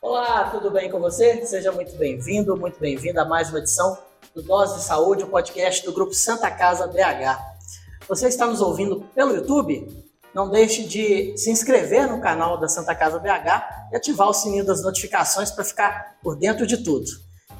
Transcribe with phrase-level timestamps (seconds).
[0.00, 1.44] Olá, tudo bem com você?
[1.44, 3.98] Seja muito bem-vindo, muito bem-vinda a mais uma edição
[4.34, 7.38] do Dose de Saúde, o podcast do Grupo Santa Casa BH.
[8.08, 10.06] Você está nos ouvindo pelo YouTube?
[10.34, 14.64] Não deixe de se inscrever no canal da Santa Casa BH e ativar o sininho
[14.64, 17.06] das notificações para ficar por dentro de tudo.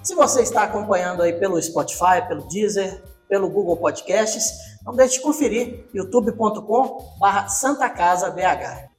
[0.03, 4.53] Se você está acompanhando aí pelo Spotify, pelo Deezer, pelo Google Podcasts,
[4.85, 8.98] não deixe de conferir youtube.com/barra Santa Casa BH.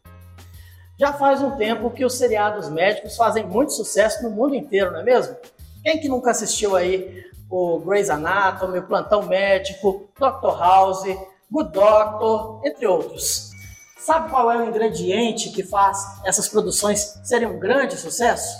[1.00, 5.00] Já faz um tempo que os seriados médicos fazem muito sucesso no mundo inteiro, não
[5.00, 5.34] é mesmo?
[5.82, 10.60] Quem que nunca assistiu aí o Grey's Anatomy, o Plantão Médico, Dr.
[10.60, 11.06] House,
[11.50, 13.50] Good Doctor, entre outros.
[13.98, 18.57] Sabe qual é o ingrediente que faz essas produções serem um grande sucesso?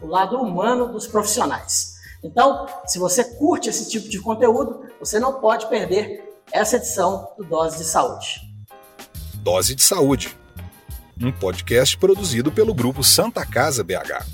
[0.00, 1.94] O lado humano dos profissionais.
[2.22, 7.44] Então, se você curte esse tipo de conteúdo, você não pode perder essa edição do
[7.44, 8.40] Dose de Saúde.
[9.42, 10.36] Dose de Saúde,
[11.24, 14.24] um podcast produzido pelo grupo Santa Casa BH.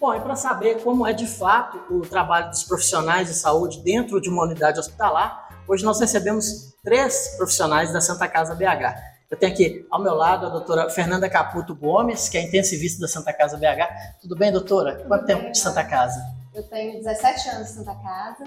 [0.00, 4.20] Bom, e para saber como é de fato o trabalho dos profissionais de saúde dentro
[4.20, 9.12] de uma unidade hospitalar, Hoje nós recebemos três profissionais da Santa Casa BH.
[9.30, 13.08] Eu tenho aqui ao meu lado a doutora Fernanda Caputo Gomes, que é intensivista da
[13.08, 14.20] Santa Casa BH.
[14.20, 14.96] Tudo bem, doutora?
[14.96, 16.20] Tudo Quanto bem, tempo de Santa Casa?
[16.52, 18.44] Eu tenho 17 anos de Santa Casa.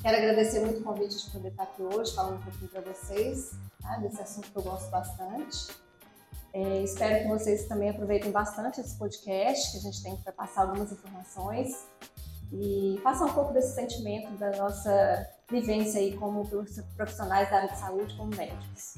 [0.00, 3.50] Quero agradecer muito o convite de poder estar aqui hoje, falando um pouquinho para vocês,
[3.82, 3.96] tá?
[3.96, 5.83] desse assunto que eu gosto bastante.
[6.54, 10.62] É, espero que vocês também aproveitem bastante esse podcast, que a gente tem para passar
[10.62, 11.84] algumas informações
[12.52, 16.48] e passar um pouco desse sentimento da nossa vivência aí como
[16.96, 18.94] profissionais da área de saúde, como médicos.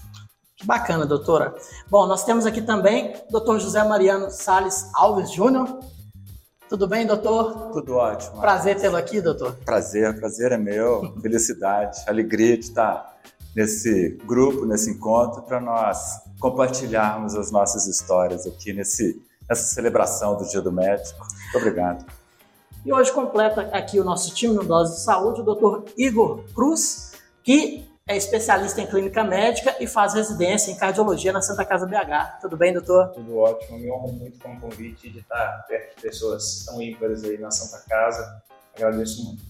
[0.54, 1.54] Que bacana, doutora.
[1.88, 5.80] Bom, nós temos aqui também o doutor José Mariano Sales Alves Júnior.
[6.68, 7.70] Tudo bem, doutor?
[7.72, 8.38] Tudo ótimo.
[8.38, 9.54] Prazer tê-lo aqui, doutor.
[9.64, 11.14] Prazer, prazer é meu.
[11.22, 13.16] Felicidade, alegria de estar
[13.54, 20.46] nesse grupo, nesse encontro, para nós compartilharmos as nossas histórias aqui nesse, nessa celebração do
[20.48, 21.26] Dia do Médico.
[21.42, 22.04] Muito obrigado.
[22.84, 25.90] E hoje completa aqui o nosso time no Dose de Saúde o Dr.
[25.96, 31.64] Igor Cruz, que é especialista em clínica médica e faz residência em cardiologia na Santa
[31.64, 32.40] Casa BH.
[32.40, 33.08] Tudo bem, doutor?
[33.08, 33.78] Tudo ótimo.
[33.78, 37.50] Me honro muito com o convite de estar perto de pessoas tão ímpares aí na
[37.50, 38.40] Santa Casa.
[38.76, 39.42] Agradeço muito.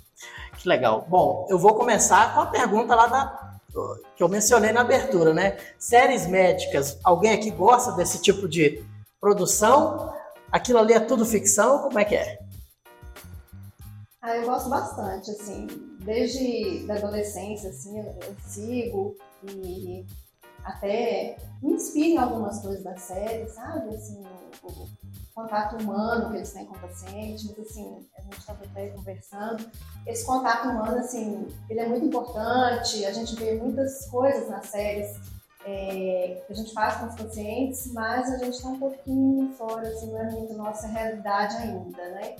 [0.57, 1.05] Que legal.
[1.07, 3.46] Bom, eu vou começar com a pergunta lá da
[4.17, 5.59] que eu mencionei na abertura, né?
[5.79, 6.99] Séries médicas.
[7.05, 8.85] Alguém aqui gosta desse tipo de
[9.21, 10.15] produção?
[10.51, 11.81] Aquilo ali é tudo ficção?
[11.81, 12.39] Como é que é?
[14.23, 15.69] Ah, eu gosto bastante, assim,
[16.01, 20.05] desde da adolescência, assim, eu, sigo e
[20.65, 23.95] até me inspiro em algumas coisas da série, sabe?
[23.95, 24.21] Assim,
[24.65, 24.89] o,
[25.37, 29.71] contato humano que eles têm com o paciente, mas assim, a gente estava até conversando,
[30.07, 35.15] esse contato humano, assim, ele é muito importante, a gente vê muitas coisas nas séries
[35.67, 39.87] é, que a gente faz com os pacientes, mas a gente está um pouquinho fora,
[39.87, 42.37] assim, não é muito nossa realidade ainda, né?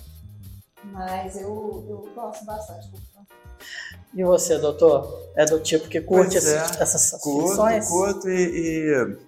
[0.85, 2.99] Mas eu, eu gosto bastante do
[4.15, 5.33] E você, doutor?
[5.37, 7.89] É do tipo que curte é, essas curto, ficções?
[7.89, 9.19] Curto e, e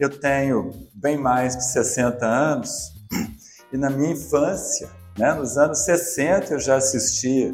[0.00, 2.93] eu tenho bem mais de 60 anos
[3.74, 7.48] e na minha infância, né, nos anos 60 eu já assisti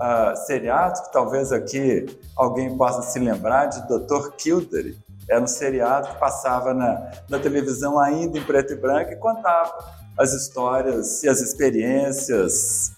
[0.00, 4.30] uh, seriados que talvez aqui alguém possa se lembrar de Dr.
[4.38, 4.98] Kildare.
[5.28, 9.70] Era um seriado que passava na, na televisão ainda em preto e branco e contava
[10.18, 12.92] as histórias e as experiências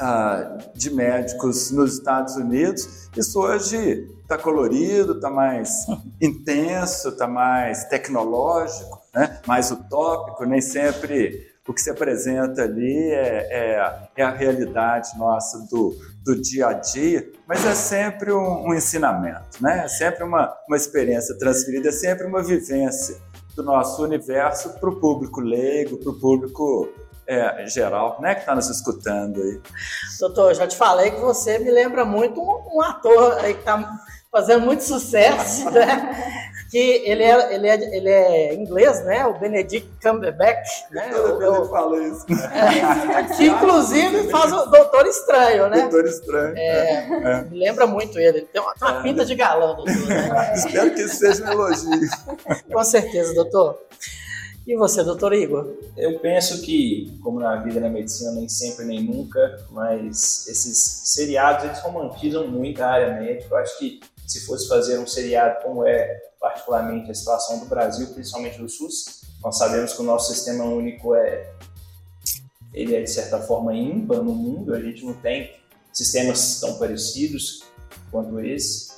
[0.00, 3.08] ah, de médicos nos Estados Unidos.
[3.16, 5.84] Isso hoje está colorido, está mais
[6.22, 9.40] intenso, está mais tecnológico, né?
[9.46, 15.58] mais utópico, nem sempre o que se apresenta ali é, é, é, a realidade nossa
[15.70, 19.84] do, do dia a dia, mas é sempre um, um ensinamento, né?
[19.84, 23.16] é sempre uma, uma experiência transferida, é sempre uma vivência
[23.54, 26.88] do nosso universo para o público leigo, para o público
[27.26, 29.60] é, geral, né, que está nos escutando aí.
[30.18, 34.00] Doutor, já te falei que você me lembra muito um, um ator aí que está
[34.32, 36.39] fazendo muito sucesso, né?
[36.70, 39.26] Que ele é, ele, é, ele é inglês, né?
[39.26, 41.10] O Benedict Cumberbatch, né?
[41.12, 42.24] Eu, eu, falo isso.
[42.32, 45.80] É, que inclusive faz o Doutor Estranho, né?
[45.82, 46.56] Doutor Estranho.
[46.56, 47.42] É, é.
[47.50, 48.42] Me lembra muito ele.
[48.42, 49.92] Tem uma, uma pinta de galã, doutor.
[50.06, 50.52] Né?
[50.54, 51.90] Espero que isso seja um elogio.
[52.72, 53.76] Com certeza, doutor.
[54.64, 55.74] E você, doutor Igor?
[55.96, 61.64] Eu penso que, como na vida na medicina, nem sempre nem nunca, mas esses seriados
[61.64, 63.52] eles romantizam muito a área médica.
[63.52, 63.98] Eu acho que
[64.30, 69.22] se fosse fazer um seriado como é particularmente a situação do Brasil, principalmente do SUS,
[69.42, 71.52] nós sabemos que o nosso sistema único é
[72.72, 75.52] ele é de certa forma ímpar no mundo, a gente não tem
[75.92, 77.64] sistemas tão parecidos
[78.12, 78.92] quanto esse.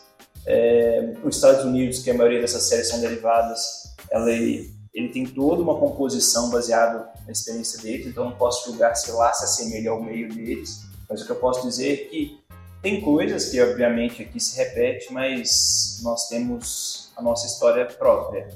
[0.46, 5.62] É, os Estados Unidos, que a maioria dessas séries são derivadas, ela ele tem toda
[5.62, 10.02] uma composição baseada na experiência deles, então não posso julgar se lá se assemelha ao
[10.02, 12.41] meio deles, mas o que eu posso dizer é que
[12.82, 18.48] tem coisas que, obviamente, aqui se repete, mas nós temos a nossa história própria.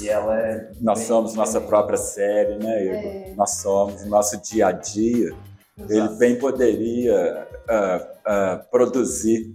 [0.00, 0.72] E ela é.
[0.80, 1.36] Nós somos diferente.
[1.36, 2.96] nossa própria série, né, Igor?
[2.96, 3.34] É.
[3.36, 5.36] Nós somos nosso dia a dia.
[5.78, 5.92] Exato.
[5.92, 9.52] Ele bem poderia uh, uh, produzir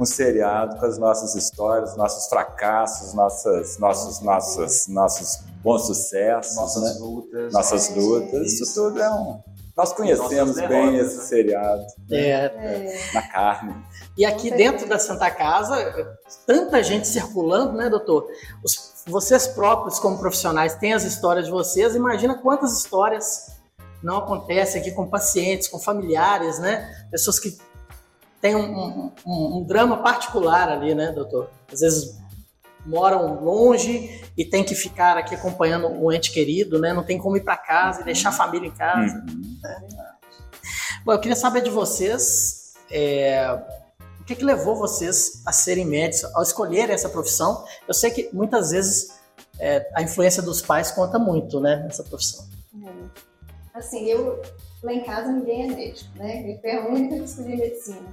[0.00, 6.82] um seriado com as nossas histórias, nossos fracassos, nossas, nossos, nossas, nossos bons sucessos, nossas
[6.82, 7.00] né?
[7.00, 8.46] lutas, nossas lutas.
[8.46, 8.62] Isso.
[8.62, 9.42] isso tudo é um
[9.78, 11.22] nós conhecemos bem esse né?
[11.22, 12.18] seriado né?
[12.18, 12.44] é.
[12.46, 13.10] é.
[13.14, 13.76] na carne.
[14.16, 18.26] E aqui dentro da Santa Casa, tanta gente circulando, né, doutor?
[18.64, 21.94] Os, vocês próprios, como profissionais, têm as histórias de vocês.
[21.94, 23.52] Imagina quantas histórias
[24.02, 27.06] não acontecem aqui com pacientes, com familiares, né?
[27.08, 27.56] Pessoas que
[28.40, 31.50] têm um, um, um drama particular ali, né, doutor?
[31.72, 32.18] Às vezes
[32.88, 36.92] moram longe e tem que ficar aqui acompanhando o ente querido, né?
[36.92, 39.24] Não tem como ir para casa e deixar a família em casa.
[39.28, 39.58] Uhum.
[41.04, 43.60] Bom, eu queria saber de vocês é,
[44.20, 47.64] o que, que levou vocês a serem médicos, ao escolher essa profissão.
[47.86, 49.20] Eu sei que muitas vezes
[49.58, 52.48] é, a influência dos pais conta muito, né, nessa profissão.
[52.72, 53.08] Uhum.
[53.74, 54.40] Assim, eu
[54.82, 56.50] lá em casa ninguém é médico, né?
[56.50, 58.08] Eu fui a única que escolhi medicina.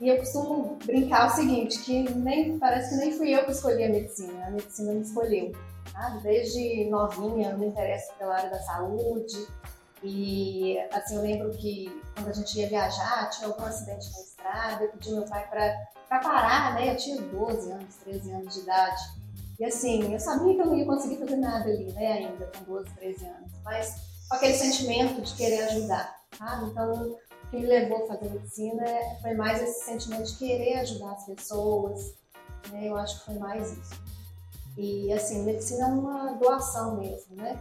[0.00, 3.84] E eu costumo brincar o seguinte, que nem parece que nem fui eu que escolhi
[3.84, 5.52] a medicina, a medicina me escolheu.
[5.92, 6.22] Sabe?
[6.22, 9.46] Desde novinha eu me interesso pela área da saúde.
[10.02, 14.84] E assim, eu lembro que quando a gente ia viajar, tinha algum acidente na estrada,
[14.84, 16.92] eu pedi meu pai para parar, né?
[16.92, 19.02] Eu tinha 12 anos, 13 anos de idade.
[19.58, 22.64] E assim, eu sabia que eu não ia conseguir fazer nada ali, né, ainda com
[22.64, 23.50] 12, 13 anos.
[23.62, 23.94] Mas
[24.26, 26.70] com aquele sentimento de querer ajudar, sabe?
[26.70, 27.18] Então,
[27.52, 28.84] me levou a fazer medicina
[29.20, 32.14] foi mais esse sentimento de querer ajudar as pessoas,
[32.70, 32.88] né?
[32.88, 34.00] Eu acho que foi mais isso.
[34.76, 37.58] E assim, medicina é uma doação mesmo, né?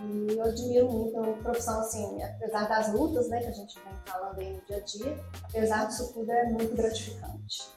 [0.00, 3.94] E eu admiro muito a profissão, assim, apesar das lutas, né, que a gente vem
[4.04, 7.70] falando aí no dia a dia, apesar disso tudo é muito gratificante.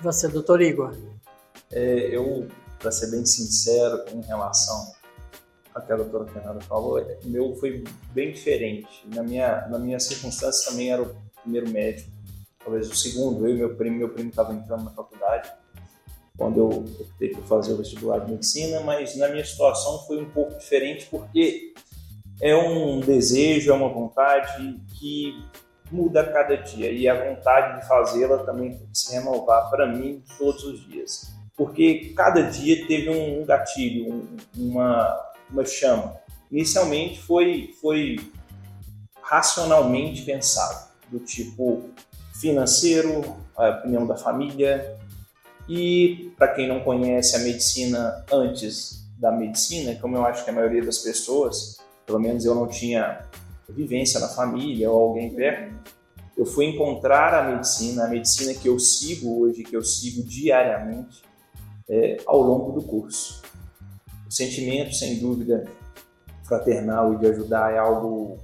[0.00, 0.96] Você, doutor Igor?
[1.72, 2.46] É, eu,
[2.78, 4.92] para ser bem sincero em relação
[5.78, 8.88] até a doutora Fernanda falou, o meu foi bem diferente.
[9.14, 12.10] Na minha, na minha circunstância também era o primeiro médico,
[12.62, 15.50] talvez o segundo, eu e meu primo, meu primo estava entrando na faculdade,
[16.36, 20.30] quando eu optei por fazer o vestibular de medicina, mas na minha situação foi um
[20.30, 21.74] pouco diferente porque
[22.40, 25.34] é um desejo, é uma vontade que
[25.90, 29.86] muda a cada dia e a vontade de fazê-la também tem que se renovar para
[29.86, 31.34] mim todos os dias.
[31.56, 34.80] Porque cada dia teve um gatilho, um,
[35.50, 36.16] uma, uma chama.
[36.50, 38.18] Inicialmente foi, foi
[39.20, 41.90] racionalmente pensado, do tipo
[42.40, 44.96] financeiro, a opinião da família.
[45.68, 50.52] E para quem não conhece a medicina antes da medicina, como eu acho que a
[50.52, 53.26] maioria das pessoas, pelo menos eu não tinha
[53.68, 55.74] vivência na família ou alguém perto,
[56.36, 61.22] eu fui encontrar a medicina, a medicina que eu sigo hoje, que eu sigo diariamente,
[61.88, 63.42] é, ao longo do curso.
[64.28, 65.64] O sentimento, sem dúvida,
[66.44, 68.38] fraternal e de ajudar é algo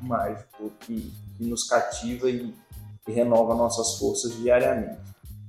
[0.00, 2.54] mágico que, que nos cativa e,
[3.08, 5.00] e renova nossas forças diariamente.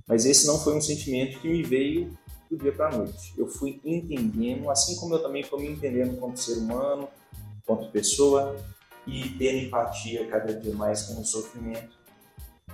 [0.08, 2.18] Mas esse não foi um sentimento que me veio
[2.50, 3.34] do dia para a noite.
[3.38, 7.08] Eu fui entendendo, assim como eu também fui me entendendo como ser humano,
[7.64, 8.56] quanto pessoa,
[9.06, 11.96] e tendo empatia cada dia mais com o sofrimento.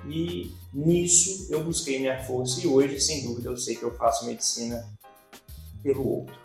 [0.07, 4.25] E nisso eu busquei minha força e hoje, sem dúvida, eu sei que eu faço
[4.25, 4.87] medicina
[5.83, 6.40] pelo outro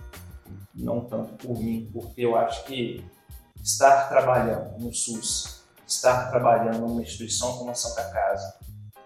[0.76, 3.04] não tanto por mim, porque eu acho que
[3.62, 8.58] estar trabalhando no SUS, estar trabalhando numa instituição como a Santa Casa,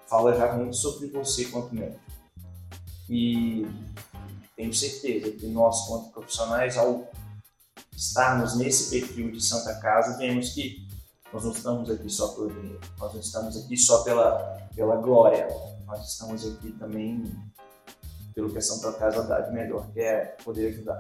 [0.09, 2.01] fala já muito sobre você quanto médico.
[3.09, 3.67] E
[4.57, 7.09] tenho certeza que nós, quanto profissionais, ao
[7.97, 10.89] estarmos nesse perfil de Santa Casa, vemos que
[11.33, 15.47] nós não estamos aqui só por dinheiro, nós não estamos aqui só pela, pela glória,
[15.87, 17.25] nós estamos aqui também
[18.35, 20.99] pelo que a Santa Casa dá de melhor, que é poder ajudar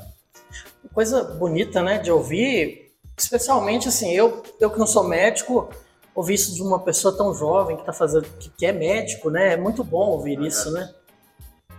[0.93, 5.69] coisa bonita, né, de ouvir, especialmente assim, eu, eu que não sou médico,
[6.15, 9.57] ouvir isso de uma pessoa tão jovem que tá fazendo, que, é médico, né, é
[9.57, 10.93] muito bom ouvir é isso, né.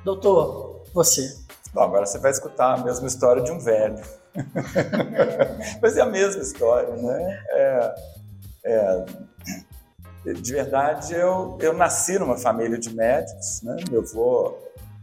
[0.04, 1.36] Doutor, você.
[1.74, 4.02] Bom, agora você vai escutar a mesma história de um velho.
[5.82, 7.44] Mas é a mesma história, né?
[7.50, 7.96] É,
[8.64, 9.06] é,
[10.34, 13.76] de verdade, eu, eu nasci numa família de médicos, né?
[13.90, 14.58] Meu avô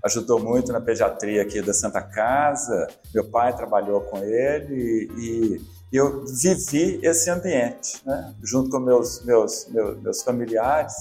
[0.05, 5.61] ajudou muito na pediatria aqui da Santa Casa, meu pai trabalhou com ele e,
[5.93, 8.35] e eu vivi esse ambiente, né?
[8.43, 10.95] junto com meus, meus, meus, meus familiares.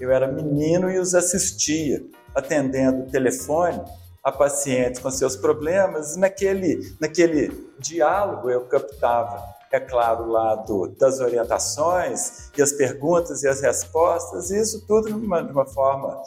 [0.00, 2.04] Eu era menino e os assistia,
[2.34, 3.82] atendendo o telefone
[4.22, 10.88] a pacientes com seus problemas, e naquele, naquele diálogo eu captava, é claro, o lado
[10.98, 15.66] das orientações e as perguntas e as respostas, e isso tudo de uma, de uma
[15.66, 16.20] forma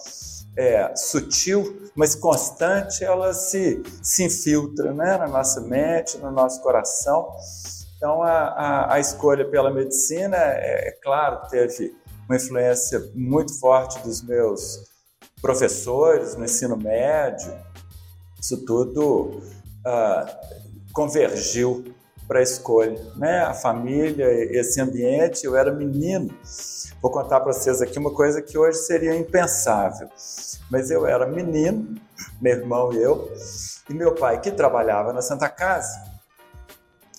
[0.58, 7.34] é, sutil, mas constante, ela se, se infiltra né, na nossa mente, no nosso coração.
[7.98, 11.94] Então, a, a, a escolha pela medicina, é, é, claro, teve
[12.28, 14.90] uma influência muito forte dos meus
[15.42, 17.54] professores no ensino médio.
[18.40, 19.42] Isso tudo
[19.86, 21.84] uh, convergiu
[22.30, 23.02] para a escolha.
[23.16, 23.40] Né?
[23.40, 26.30] A família, esse ambiente, eu era menino.
[27.02, 30.08] Vou contar para vocês aqui uma coisa que hoje seria impensável.
[30.70, 31.96] Mas eu era menino,
[32.40, 33.34] meu irmão e eu,
[33.90, 36.04] e meu pai, que trabalhava na Santa Casa,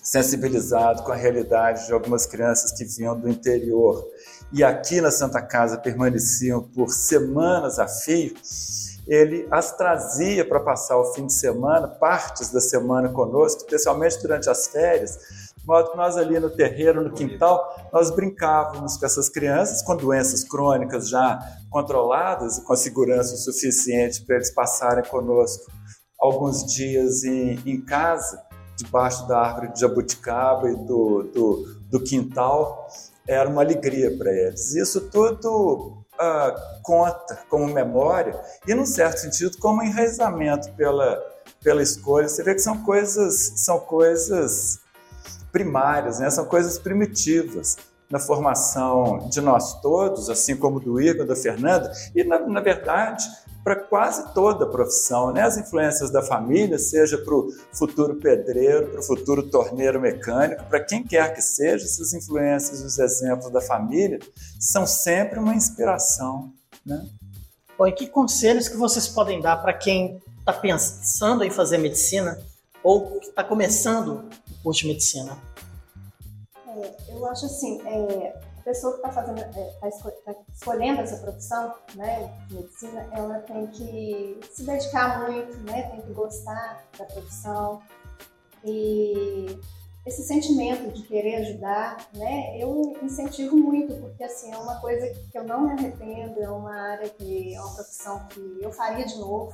[0.01, 4.07] sensibilizado com a realidade de algumas crianças que vinham do interior
[4.53, 8.33] e aqui na Santa Casa permaneciam por semanas a fio,
[9.07, 14.49] ele as trazia para passar o fim de semana, partes da semana conosco, especialmente durante
[14.49, 15.17] as férias,
[15.57, 19.95] de modo que nós ali no terreiro, no quintal, nós brincávamos com essas crianças com
[19.95, 21.39] doenças crônicas já
[21.69, 25.71] controladas e com segurança suficiente para eles passarem conosco
[26.19, 28.41] alguns dias em, em casa,
[28.77, 32.87] debaixo da árvore de jabuticaba e do, do, do quintal,
[33.27, 34.75] era uma alegria para eles.
[34.75, 41.19] Isso tudo uh, conta como memória e, num certo sentido, como enraizamento pela,
[41.63, 42.29] pela escolha.
[42.29, 44.79] Você vê que são coisas, são coisas
[45.51, 46.29] primárias, né?
[46.29, 47.77] são coisas primitivas
[48.09, 53.25] na formação de nós todos, assim como do Igor, da Fernanda, e na, na verdade
[53.63, 55.43] para quase toda a profissão, né?
[55.43, 60.83] As influências da família, seja para o futuro pedreiro, para o futuro torneiro mecânico, para
[60.83, 64.19] quem quer que seja, essas influências, os exemplos da família
[64.59, 66.51] são sempre uma inspiração,
[66.85, 67.07] né?
[67.77, 72.39] Bom, e que conselhos que vocês podem dar para quem está pensando em fazer medicina
[72.83, 75.37] ou está começando o curso de medicina?
[76.67, 81.73] É, eu acho assim, é, pessoa que está fazendo, é, esco tá escolhendo essa profissão,
[81.95, 87.81] né, de medicina, ela tem que se dedicar muito, né, tem que gostar da profissão
[88.63, 89.59] e
[90.05, 95.37] esse sentimento de querer ajudar, né, eu incentivo muito porque assim é uma coisa que
[95.37, 99.17] eu não me arrependo, é uma área que é uma profissão que eu faria de
[99.17, 99.53] novo.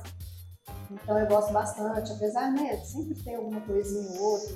[0.90, 4.54] Então eu gosto bastante, apesar, né, sempre tem alguma coisinha ou outra,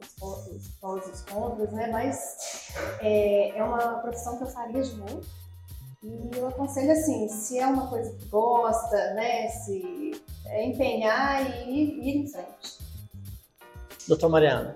[0.00, 1.88] os prós e os contras, né?
[1.90, 5.22] Mas é, é uma profissão que eu faria de novo.
[6.02, 9.48] E eu aconselho assim, se é uma coisa que gosta, né?
[9.48, 10.12] Se
[10.46, 12.78] é empenhar e ir, em frente.
[14.08, 14.74] Doutor Mariano.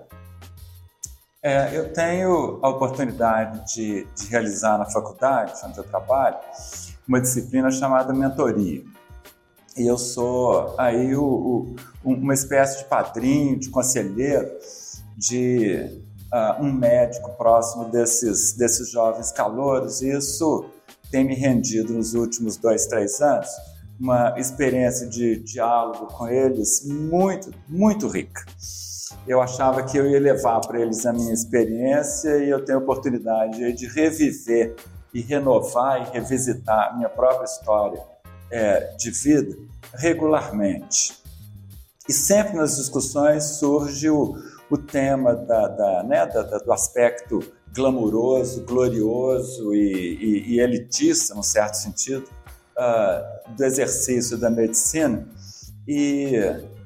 [1.42, 6.38] É, eu tenho a oportunidade de, de realizar na faculdade, onde eu trabalho,
[7.06, 8.82] uma disciplina chamada mentoria.
[9.76, 14.48] E eu sou aí o, o, uma espécie de padrinho, de conselheiro
[15.16, 16.02] de
[16.32, 20.66] uh, um médico próximo desses, desses jovens calouros, e isso
[21.10, 23.48] tem me rendido nos últimos dois, três anos
[23.98, 28.44] uma experiência de diálogo com eles muito, muito rica.
[29.26, 32.82] Eu achava que eu ia levar para eles a minha experiência e eu tenho a
[32.82, 34.74] oportunidade de reviver
[35.12, 38.02] e renovar e revisitar a minha própria história
[38.50, 39.56] é, de vida
[39.94, 41.14] regularmente.
[42.08, 44.36] E sempre nas discussões surge o,
[44.70, 47.40] o tema da, da, né, da, do aspecto
[47.74, 52.28] glamuroso, glorioso e, e, e elitista, num certo sentido,
[52.78, 55.26] uh, do exercício da medicina.
[55.86, 56.34] E,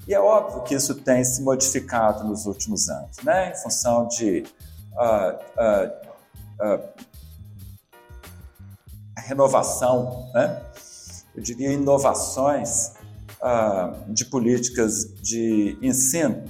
[0.07, 4.45] e, é óbvio que isso tem se modificado nos últimos anos, né, em função de
[4.95, 5.35] uh,
[6.65, 6.81] uh,
[9.19, 10.63] renovação, né,
[11.37, 12.95] eu diria inovações
[14.09, 16.43] de políticas de ensino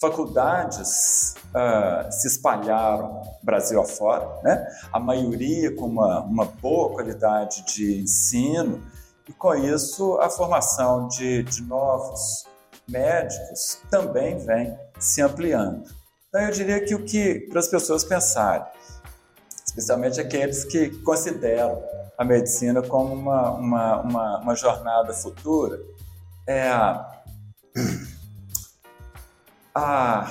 [0.00, 4.66] faculdades uh, se espalharam Brasil afora, né?
[4.92, 8.82] a maioria com uma, uma boa qualidade de ensino,
[9.28, 12.46] e com isso a formação de, de novos
[12.88, 15.84] médicos também vem se ampliando.
[16.28, 18.66] Então eu diria que o que para as pessoas pensarem,
[19.64, 21.80] especialmente aqueles que consideram
[22.16, 25.80] a medicina como uma, uma, uma, uma jornada futura,
[26.46, 26.70] é
[29.74, 30.26] a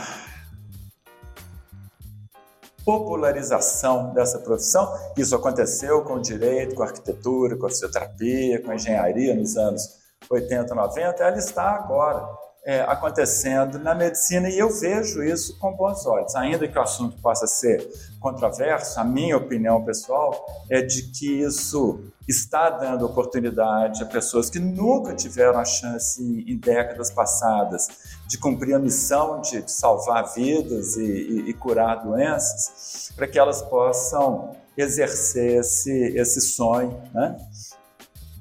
[2.84, 4.92] popularização dessa profissão.
[5.16, 9.56] Isso aconteceu com o direito, com a arquitetura, com a fisioterapia, com a engenharia nos
[9.58, 11.24] anos 80, 90.
[11.24, 12.28] Ela está agora
[12.66, 16.36] é, acontecendo na medicina e eu vejo isso com bons olhos.
[16.36, 17.88] Ainda que o assunto possa ser
[18.20, 24.60] controverso, a minha opinião pessoal é de que isso está dando oportunidade a pessoas que
[24.60, 27.88] nunca tiveram a chance em décadas passadas
[28.30, 33.40] de cumprir a missão de, de salvar vidas e, e, e curar doenças, para que
[33.40, 37.36] elas possam exercer esse, esse sonho, né?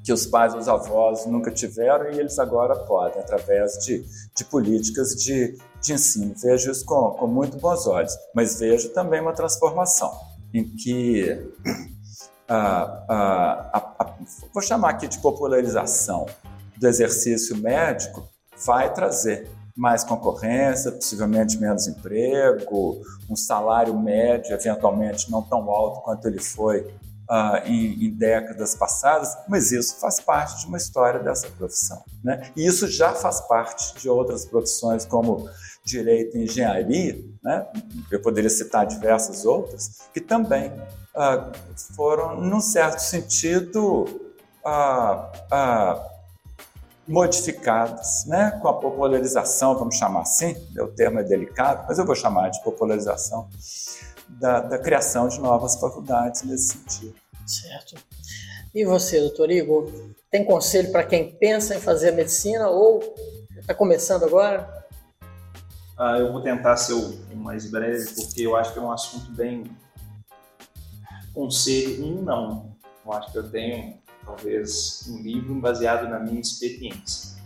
[0.05, 4.05] que os pais os avós nunca tiveram e eles agora podem, através de,
[4.37, 6.35] de políticas de, de ensino.
[6.37, 10.13] Vejo isso com, com muito bons olhos, mas vejo também uma transformação
[10.53, 11.51] em que,
[12.47, 14.17] a, a,
[14.53, 16.27] vou chamar aqui de popularização
[16.77, 18.29] do exercício médico,
[18.67, 26.27] vai trazer mais concorrência, possivelmente menos emprego, um salário médio eventualmente não tão alto quanto
[26.27, 26.81] ele foi
[27.31, 32.03] uh, em, em, décadas passadas, mas isso faz parte de uma história dessa profissão.
[32.25, 32.51] Né?
[32.57, 35.49] E isso já faz parte de outras profissões, como
[35.85, 37.65] direito e engenharia, né?
[38.11, 41.53] eu poderia citar diversas outras, que também uh,
[41.95, 44.07] foram, num certo sentido,
[44.67, 46.18] uh,
[47.09, 48.59] modificadas, né?
[48.63, 52.63] com a popularização, vamos chamar assim, o termo é delicado, mas eu vou chamar de
[52.63, 53.49] popularização
[54.29, 57.15] da, da criação de novas faculdades nesse sentido.
[57.47, 57.97] Certo.
[58.75, 59.91] E você, doutor Igor,
[60.31, 63.03] tem conselho para quem pensa em fazer medicina ou
[63.57, 64.87] está começando agora?
[65.97, 69.33] Ah, eu vou tentar ser o mais breve, porque eu acho que é um assunto
[69.33, 69.65] bem.
[71.33, 72.77] Conselho, um não.
[73.05, 73.98] Eu acho que eu tenho,
[74.29, 77.39] talvez, um livro baseado na minha experiência.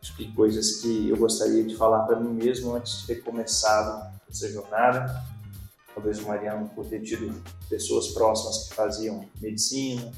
[0.00, 4.16] Acho que coisas que eu gostaria de falar para mim mesmo antes de ter começado
[4.30, 5.24] essa jornada.
[5.92, 7.34] Talvez o Mariano por ter tido
[7.68, 10.12] pessoas próximas que faziam medicina,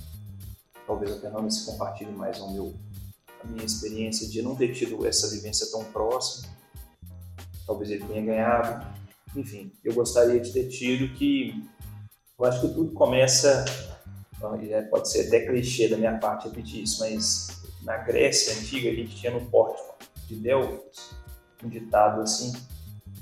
[0.86, 2.74] talvez até não se compartilhe mais ao meu,
[3.42, 6.52] a minha experiência de não ter tido essa vivência tão próxima,
[7.66, 8.86] talvez ele tenha ganhado,
[9.34, 11.66] enfim, eu gostaria de ter tido que,
[12.38, 13.64] eu acho que tudo começa,
[14.90, 19.14] pode ser até clichê da minha parte repetir isso, mas na Grécia antiga a gente
[19.16, 19.94] tinha no pórtico
[20.26, 21.10] de Delfos
[21.64, 22.52] um ditado assim,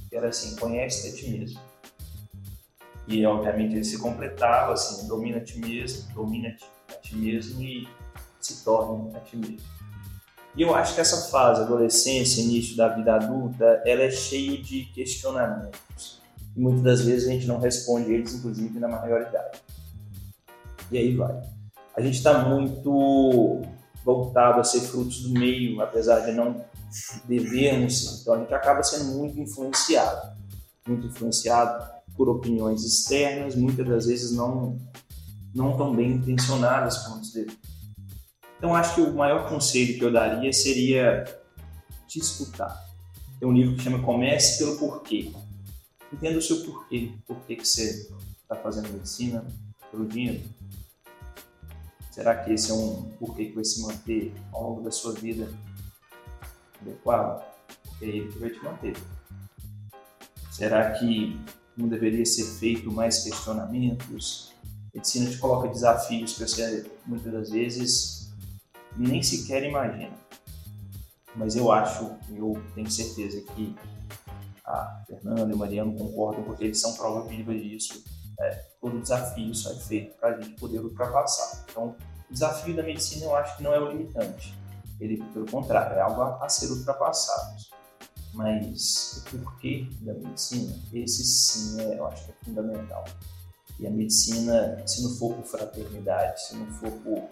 [0.08, 1.60] que era assim, conhece a ti mesmo.
[3.06, 6.54] E, obviamente, ele se completava, assim, domina a ti mesmo, domina
[6.90, 7.88] a ti mesmo e
[8.38, 9.66] se torna a ti mesmo.
[10.54, 14.84] E eu acho que essa fase, adolescência, início da vida adulta, ela é cheia de
[14.86, 16.20] questionamentos.
[16.54, 19.58] E muitas das vezes a gente não responde eles, inclusive na maioridade.
[20.90, 21.40] E aí vai.
[21.96, 23.62] A gente está muito
[24.04, 26.64] voltado a ser frutos do meio, apesar de não
[27.24, 28.20] devermos.
[28.20, 30.36] Então a gente acaba sendo muito influenciado.
[30.86, 34.78] Muito influenciado por opiniões externas, muitas das vezes não,
[35.54, 37.46] não tão bem intencionadas, como dizer.
[38.58, 41.24] Então, acho que o maior conselho que eu daria seria
[42.08, 42.84] te escutar.
[43.38, 45.30] Tem um livro que chama Comece pelo Porquê.
[46.12, 47.12] Entenda o seu porquê.
[47.26, 48.08] Por que você
[48.42, 49.44] está fazendo medicina?
[49.90, 50.42] Pelo dinheiro?
[52.18, 55.48] Será que esse é um porquê que vai se manter ao longo da sua vida
[56.80, 57.44] adequado?
[58.02, 58.96] É ele que vai te manter.
[60.50, 61.38] Será que
[61.76, 64.52] não deveria ser feito mais questionamentos.
[64.64, 68.32] A medicina te coloca desafios que você muitas das vezes
[68.96, 70.18] nem sequer imagina.
[71.36, 73.76] Mas eu acho, eu tenho certeza que
[74.64, 78.02] a Fernanda e o Mariano concordam porque eles são prova viva disso.
[78.40, 81.64] É, todo desafio só é feito para a gente poder ultrapassar.
[81.68, 81.96] Então,
[82.28, 84.56] o desafio da medicina eu acho que não é o limitante.
[85.00, 87.56] Ele, pelo contrário, é algo a, a ser ultrapassado.
[88.34, 93.04] Mas o porquê da medicina, esse sim é, eu acho que é fundamental.
[93.80, 97.28] E a medicina, se não for por fraternidade, se não for por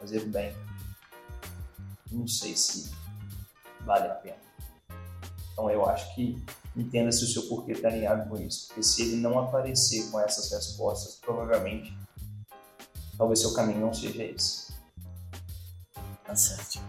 [0.00, 0.54] fazer o bem,
[2.10, 2.90] não sei se
[3.80, 4.36] vale a pena.
[5.52, 6.42] Então eu acho que
[6.76, 10.20] entenda se o seu porquê está alinhado com isso, porque se ele não aparecer com
[10.20, 11.96] essas respostas, provavelmente
[13.16, 14.72] talvez seu caminho não seja esse.
[16.24, 16.80] Tá certo.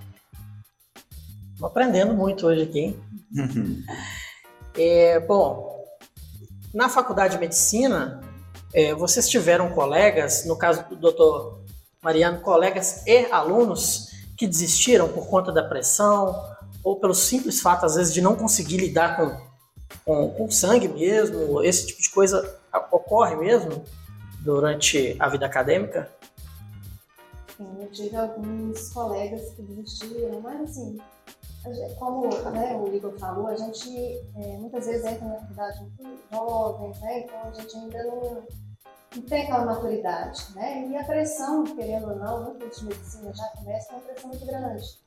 [1.53, 3.03] Estou aprendendo muito hoje aqui, hein?
[3.33, 3.83] Uhum.
[4.77, 5.85] É, bom,
[6.73, 8.19] na faculdade de medicina,
[8.73, 11.63] é, vocês tiveram colegas, no caso do doutor
[12.03, 16.35] Mariano, colegas e alunos que desistiram por conta da pressão
[16.83, 19.37] ou pelo simples fato, às vezes, de não conseguir lidar com,
[20.03, 22.57] com, com sangue mesmo, esse tipo de coisa
[22.91, 23.83] ocorre mesmo
[24.41, 26.09] durante a vida acadêmica?
[27.57, 30.97] Sim, eu tive alguns colegas que desistiram, mas assim,
[31.97, 33.89] como né, o Igor falou, a gente
[34.35, 37.19] é, muitas vezes entra na atividade muito jovens, né?
[37.19, 38.43] Então a gente ainda não,
[39.15, 40.87] não tem aquela maturidade, né?
[40.87, 44.29] E a pressão, querendo ou não, no curso de medicina já começa com uma pressão
[44.29, 45.05] muito grande.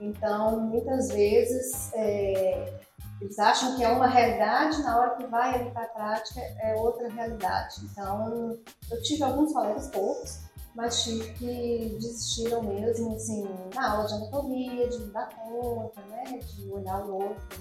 [0.00, 2.72] Então, muitas vezes, é,
[3.20, 6.74] eles acham que é uma realidade, na hora que vai ali para a prática é
[6.74, 7.76] outra realidade.
[7.84, 8.58] Então,
[8.90, 10.40] eu tive alguns colegas poucos,
[10.74, 16.70] mas tive que desistiram mesmo, assim, na aula de anatomia, de dar conta, né, de
[16.70, 17.60] olhar o outro.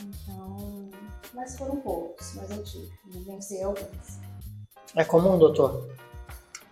[0.00, 0.90] Então,
[1.32, 4.18] mas foram poucos, mas eu tive, vivenciei alguns.
[4.94, 5.88] É comum, doutor?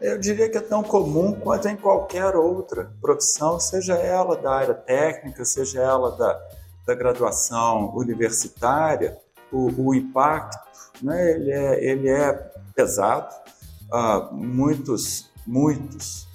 [0.00, 4.74] Eu diria que é tão comum quanto em qualquer outra profissão, seja ela da área
[4.74, 6.40] técnica, seja ela da,
[6.86, 9.16] da graduação universitária,
[9.52, 10.58] o, o impacto
[11.02, 12.32] né, ele, é, ele é
[12.74, 13.34] pesado.
[13.92, 16.26] Uh, muitos, muitos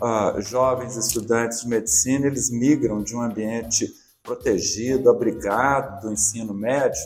[0.00, 7.00] uh, jovens estudantes de medicina, eles migram de um ambiente protegido, abrigado do ensino médio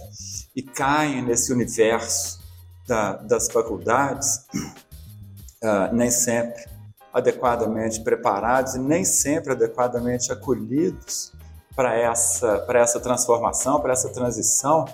[0.54, 2.40] e caem nesse universo
[2.86, 4.46] da, das faculdades,
[5.64, 6.64] uh, nem sempre
[7.12, 11.32] adequadamente preparados e nem sempre adequadamente acolhidos
[11.76, 14.86] para essa, para essa transformação, para essa transição.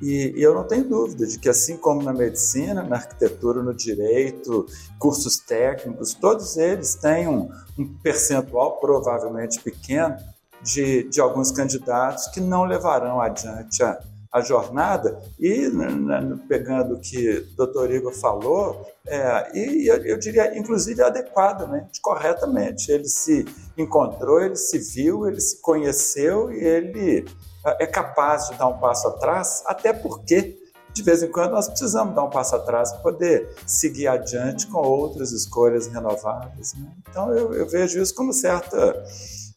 [0.00, 3.74] E, e, eu não tenho dúvida de que, assim como na medicina, na arquitetura, no
[3.74, 4.66] direito,
[4.98, 10.16] cursos técnicos, todos eles têm um, um percentual provavelmente pequeno
[10.62, 13.98] de, de alguns candidatos que não levarão adiante a,
[14.36, 20.18] a jornada e né, né, pegando o que o doutor Igor falou, é, e eu
[20.18, 22.92] diria inclusive adequadamente, corretamente.
[22.92, 23.46] Ele se
[23.78, 27.24] encontrou, ele se viu, ele se conheceu e ele
[27.64, 30.58] é, é capaz de dar um passo atrás, até porque
[30.92, 34.78] de vez em quando nós precisamos dar um passo atrás para poder seguir adiante com
[34.78, 36.74] outras escolhas renovadas.
[36.74, 36.90] Né?
[37.08, 39.02] Então eu, eu vejo isso como certa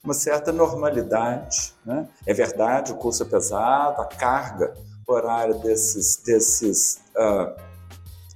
[0.10, 1.76] uma certa normalidade.
[1.86, 2.10] Né?
[2.26, 4.74] É verdade, o curso é pesado, a carga
[5.08, 7.56] horária desses, desses, uh,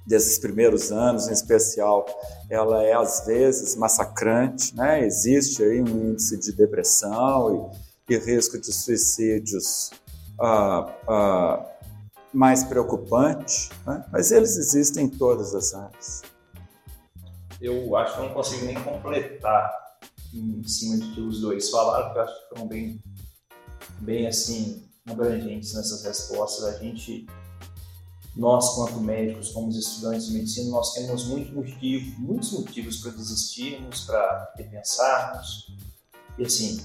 [0.06, 2.06] desses primeiros anos, em especial,
[2.48, 4.74] ela é às vezes massacrante.
[4.76, 5.04] Né?
[5.04, 7.74] Existe aí um índice de depressão
[8.08, 9.90] e, e risco de suicídios
[10.38, 11.64] uh, uh,
[12.32, 14.04] mais preocupante, né?
[14.12, 16.22] mas eles existem em todas as áreas.
[17.60, 19.83] Eu acho que não consigo nem completar
[20.38, 23.02] em cima de que os dois falaram, que eu acho que foram bem,
[24.00, 26.64] bem assim, abrangentes nessas respostas.
[26.64, 27.26] A gente,
[28.36, 34.00] nós, quanto médicos, como estudantes de medicina, nós temos muito motivo, muitos motivos para desistirmos,
[34.04, 35.72] para repensarmos.
[36.38, 36.80] E assim,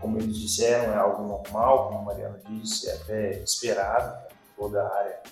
[0.00, 4.96] como eles disseram, é algo normal, como a Mariana disse, é até esperado, toda a
[4.96, 5.22] área,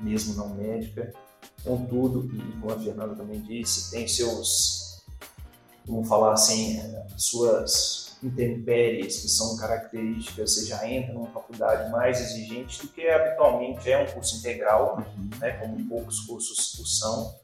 [0.00, 1.12] mesmo não médica.
[1.64, 4.87] Contudo, e como a Fernanda também disse, tem seus
[5.88, 6.80] vamos falar assim,
[7.16, 13.90] suas intempéries, que são características, você já entra numa faculdade mais exigente do que habitualmente
[13.90, 15.30] é um curso integral, uhum.
[15.38, 17.34] né, como poucos cursos o são,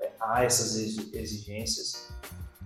[0.00, 2.10] é, há essas exigências.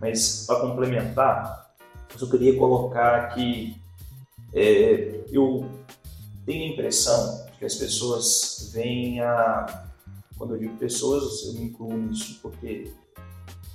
[0.01, 1.75] Mas, para complementar,
[2.21, 3.81] eu queria colocar que
[4.55, 5.69] é, eu
[6.45, 9.85] tenho a impressão que as pessoas vêm a.
[10.37, 12.93] Quando eu digo pessoas, eu me incluo nisso porque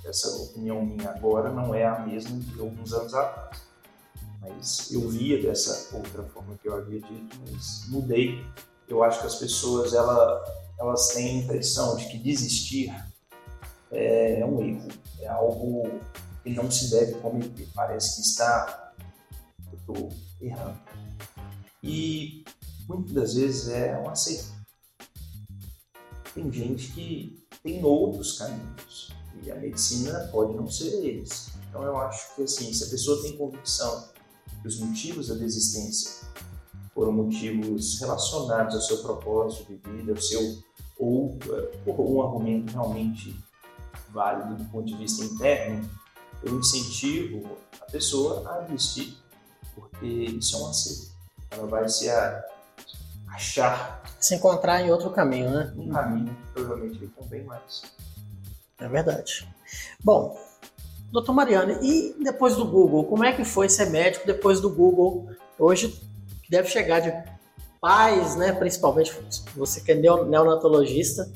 [0.04, 3.60] essa opinião minha agora não é a mesma de alguns anos atrás.
[4.40, 8.44] Mas eu via dessa outra forma que eu havia dito, mas mudei.
[8.86, 10.44] Eu acho que as pessoas ela,
[10.78, 12.94] elas têm a impressão de que desistir
[13.90, 14.88] é um erro,
[15.20, 15.88] é algo
[16.42, 17.68] que não se deve cometer.
[17.74, 18.92] Parece que está
[19.72, 20.78] eu estou errando.
[21.82, 22.44] E
[22.88, 24.52] muitas das vezes é um acerto.
[26.34, 31.50] Tem gente que tem outros caminhos e a medicina pode não ser eles.
[31.68, 34.08] Então eu acho que assim, se a pessoa tem convicção
[34.62, 36.28] que os motivos da desistência
[36.94, 40.62] foram motivos relacionados ao seu propósito de vida, ao seu
[40.98, 41.36] ou
[41.84, 43.36] por um argumento realmente
[44.10, 45.88] válido do ponto de vista interno,
[46.42, 49.18] eu incentivo a pessoa a desistir,
[49.74, 51.12] porque isso é um acerto.
[51.50, 52.08] Ela vai se
[53.26, 54.02] achar.
[54.20, 55.74] Se encontrar em outro caminho, né?
[55.76, 57.82] Um caminho provavelmente lhe convém mais.
[58.84, 59.48] É verdade.
[60.02, 60.38] Bom,
[61.10, 65.26] doutor Mariano, e depois do Google, como é que foi ser médico depois do Google?
[65.58, 65.98] Hoje
[66.50, 67.10] deve chegar de
[67.80, 69.18] pais, né, principalmente
[69.56, 71.30] você que é neonatologista,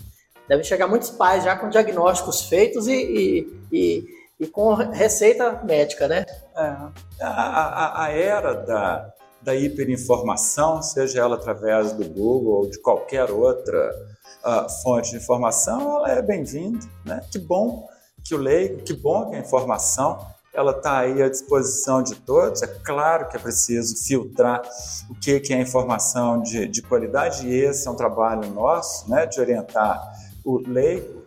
[0.47, 4.05] deve chegar muitos pais já com diagnósticos feitos e, e, e,
[4.41, 6.27] e com receita médica, né?
[6.55, 12.79] É, a, a, a, era da, da hiperinformação, seja ela através do Google ou de
[12.81, 13.95] qualquer outra
[14.45, 16.85] uh, fonte de informação, ela é bem-vinda.
[17.05, 17.21] Né?
[17.31, 17.89] Que bom
[18.25, 20.19] que o leigo, que bom que a informação
[20.53, 22.63] ela está aí à disposição de todos.
[22.63, 24.61] É claro que é preciso filtrar
[25.09, 29.25] o que, que é informação de, de qualidade, e esse é um trabalho nosso, né,
[29.27, 30.03] de orientar
[30.45, 31.19] o leigo.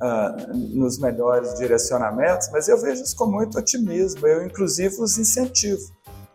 [0.00, 4.26] uh, nos melhores direcionamentos, mas eu vejo isso com muito otimismo.
[4.26, 5.93] Eu, inclusive, os incentivo.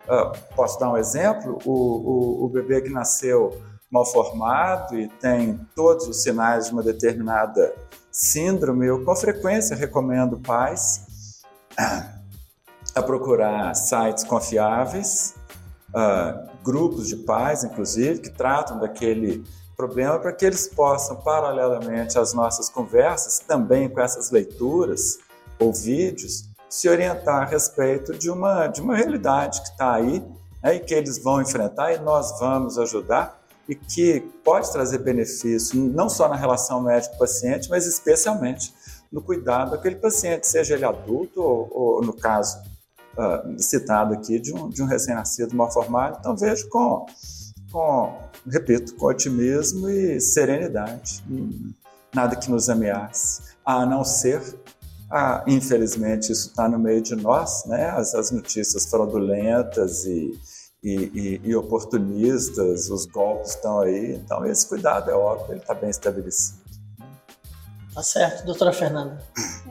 [0.10, 1.60] Uh, posso dar um exemplo?
[1.66, 6.82] O, o, o bebê que nasceu mal formado e tem todos os sinais de uma
[6.82, 7.74] determinada
[8.12, 11.06] síndrome, eu com frequência recomendo pais
[12.96, 15.36] a procurar sites confiáveis,
[15.90, 19.44] uh, grupos de pais, inclusive, que tratam daquele
[19.78, 25.20] problema para que eles possam, paralelamente às nossas conversas, também com essas leituras
[25.60, 30.24] ou vídeos, se orientar a respeito de uma, de uma realidade que está aí
[30.62, 35.80] né, e que eles vão enfrentar e nós vamos ajudar e que pode trazer benefício
[35.80, 38.74] não só na relação médico-paciente, mas especialmente
[39.12, 42.60] no cuidado daquele paciente, seja ele adulto ou, ou no caso
[43.18, 46.18] uh, citado aqui de um, de um recém-nascido mal formado.
[46.20, 47.06] Então vejo com,
[47.72, 51.24] com, repito, com otimismo e serenidade.
[52.14, 54.42] Nada que nos ameace, a não ser
[55.12, 57.90] ah, infelizmente, isso está no meio de nós, né?
[57.90, 60.40] As, as notícias fraudulentas e,
[60.84, 65.74] e, e, e, oportunistas, os golpes estão aí, então esse cuidado é óbvio, ele está
[65.74, 66.60] bem estabelecido.
[67.94, 69.22] Tá certo, doutora Fernanda.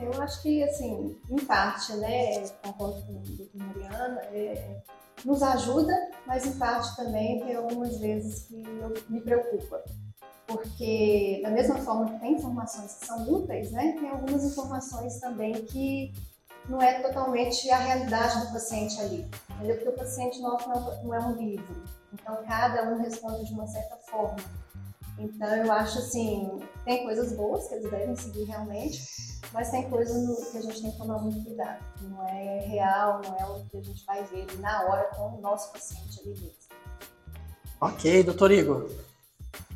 [0.01, 4.81] Eu acho que, assim, em parte, né, concordo com a doutora Mariana, é,
[5.25, 5.93] nos ajuda,
[6.27, 9.83] mas em parte também tem algumas vezes que eu, me preocupa.
[10.49, 15.53] Porque, da mesma forma que tem informações que são úteis, né, tem algumas informações também
[15.53, 16.11] que
[16.67, 19.29] não é totalmente a realidade do paciente ali.
[19.51, 19.75] Entendeu?
[19.75, 20.67] Porque o paciente nosso
[21.03, 21.83] não é um livro.
[22.11, 24.37] Então, cada um responde de uma certa forma.
[25.19, 26.49] Então, eu acho assim,
[26.83, 29.03] tem coisas boas que eles devem seguir realmente,
[29.53, 31.83] mas tem coisas que a gente tem que tomar muito cuidado.
[32.01, 35.41] Não é real, não é o que a gente vai ver na hora com o
[35.41, 36.53] nosso paciente ali mesmo.
[37.79, 38.89] Ok, doutor Igor.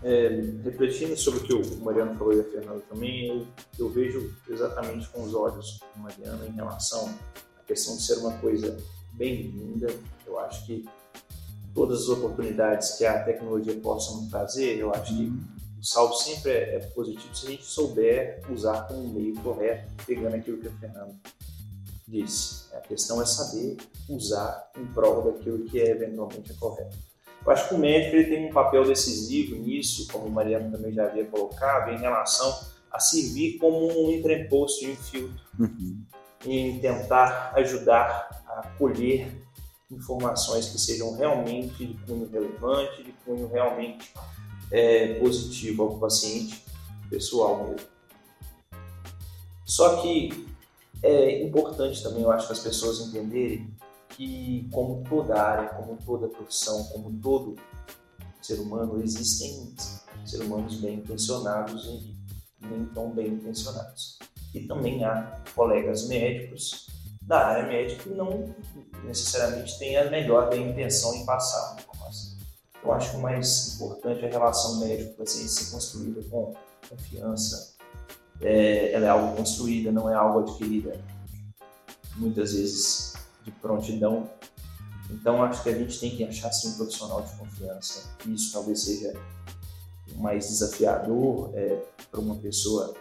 [0.03, 0.27] É,
[0.63, 3.47] refletindo sobre o que o Mariano falou e a Fernanda também, eu,
[3.79, 7.13] eu vejo exatamente com os olhos do Mariano em relação
[7.57, 8.77] à questão de ser uma coisa
[9.13, 9.87] bem-vinda.
[10.27, 10.85] Eu acho que
[11.73, 15.31] todas as oportunidades que a tecnologia possa nos trazer, eu acho que
[15.79, 19.89] o saldo sempre é, é, positivo se a gente souber usar como um meio correto,
[20.05, 21.15] pegando aquilo que a Fernanda
[22.07, 22.73] disse.
[22.73, 26.97] A questão é saber usar em prol daquilo que é eventualmente correto.
[27.45, 30.93] Eu acho que o médico ele tem um papel decisivo nisso, como o Mariano também
[30.93, 32.57] já havia colocado, em relação
[32.91, 36.01] a servir como um entreposto e um filtro, uhum.
[36.45, 39.27] em tentar ajudar a colher
[39.91, 44.11] informações que sejam realmente de cunho relevante, de cunho realmente
[44.71, 46.63] é, positivo ao paciente
[47.09, 47.87] pessoal mesmo.
[49.65, 50.47] Só que
[51.01, 53.69] é importante também, eu acho, que as pessoas entenderem
[54.15, 57.55] que, como toda área, como toda profissão, como todo
[58.41, 59.73] ser humano, existem
[60.25, 64.19] seres humanos bem intencionados e nem tão bem intencionados.
[64.53, 66.87] E também há colegas médicos
[67.21, 68.53] da área médica que não
[69.03, 72.37] necessariamente têm a melhor da intenção em passar informação.
[72.83, 76.53] Eu acho que o mais importante é a relação médico-paciente ser construída com
[76.89, 77.75] confiança.
[78.41, 80.99] É, ela é algo construída, não é algo adquirida.
[82.17, 83.12] Muitas vezes
[83.43, 84.29] de prontidão.
[85.09, 88.09] Então, acho que a gente tem que achar assim, um profissional de confiança.
[88.25, 89.13] Isso talvez seja
[90.15, 92.93] mais desafiador é, para uma pessoa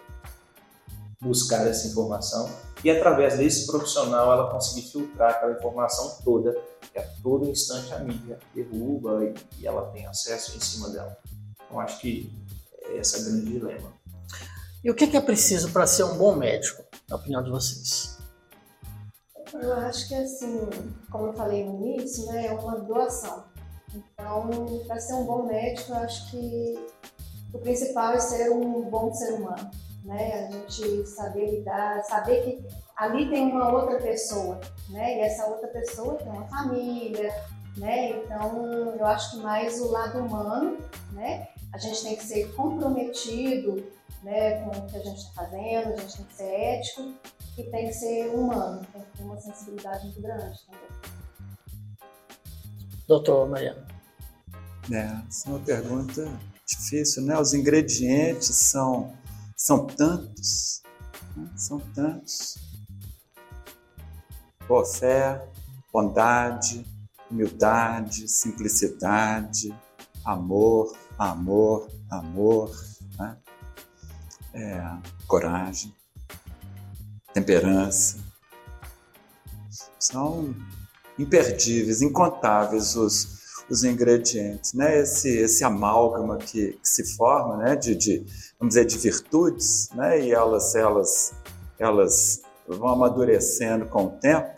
[1.21, 2.51] buscar essa informação
[2.83, 6.53] e através desse profissional ela conseguir filtrar aquela informação toda
[6.93, 11.17] que a todo instante a mídia derruba e, e ela tem acesso em cima dela.
[11.65, 12.33] Então acho que
[12.91, 13.93] esse é o grande dilema.
[14.83, 18.12] E o que é preciso para ser um bom médico, na opinião de vocês?
[19.55, 20.69] Eu acho que assim,
[21.11, 23.45] como eu falei no início, né, é uma doação.
[23.95, 24.51] Então,
[24.87, 26.89] para ser um bom médico, eu acho que
[27.53, 29.71] o principal é ser um bom ser humano
[30.05, 30.47] né?
[30.47, 35.19] A gente saber lidar, saber que ali tem uma outra pessoa, né?
[35.19, 37.33] E essa outra pessoa tem uma família,
[37.77, 38.11] né?
[38.11, 40.79] Então, eu acho que mais o lado humano,
[41.13, 41.49] né?
[41.73, 43.85] A gente tem que ser comprometido,
[44.23, 47.15] né, com o que a gente está fazendo, a gente tem que ser ético
[47.59, 51.13] e tem que ser humano, tem que ter uma sensibilidade muito grande também.
[53.07, 53.87] Doutor Mariana.
[54.91, 56.33] É, essa é uma pergunta
[56.67, 57.39] difícil, né?
[57.39, 59.13] Os ingredientes são
[59.57, 60.83] são tantos,
[61.37, 61.51] né?
[61.57, 62.57] são tantos.
[64.67, 65.47] Boa fé,
[65.93, 66.85] bondade,
[67.31, 69.75] humildade, simplicidade,
[70.25, 72.73] amor, amor, amor?
[74.55, 74.83] É,
[75.27, 75.95] coragem,
[77.33, 78.19] temperança.
[79.99, 80.55] São
[81.19, 85.01] imperdíveis, incontáveis os, os ingredientes, né?
[85.01, 87.77] Esse, esse amálgama que, que se forma, né?
[87.77, 88.19] De, de,
[88.59, 90.21] vamos dizer, de virtudes, né?
[90.21, 91.35] E elas, elas,
[91.79, 94.51] elas vão amadurecendo com o tempo,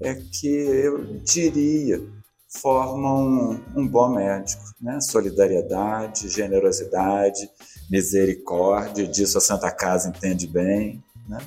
[0.00, 2.02] é que eu diria
[2.50, 5.00] formam um, bom médico, né?
[5.00, 7.48] Solidariedade, generosidade,
[7.88, 11.38] misericórdia, disso a Santa Casa entende bem, né?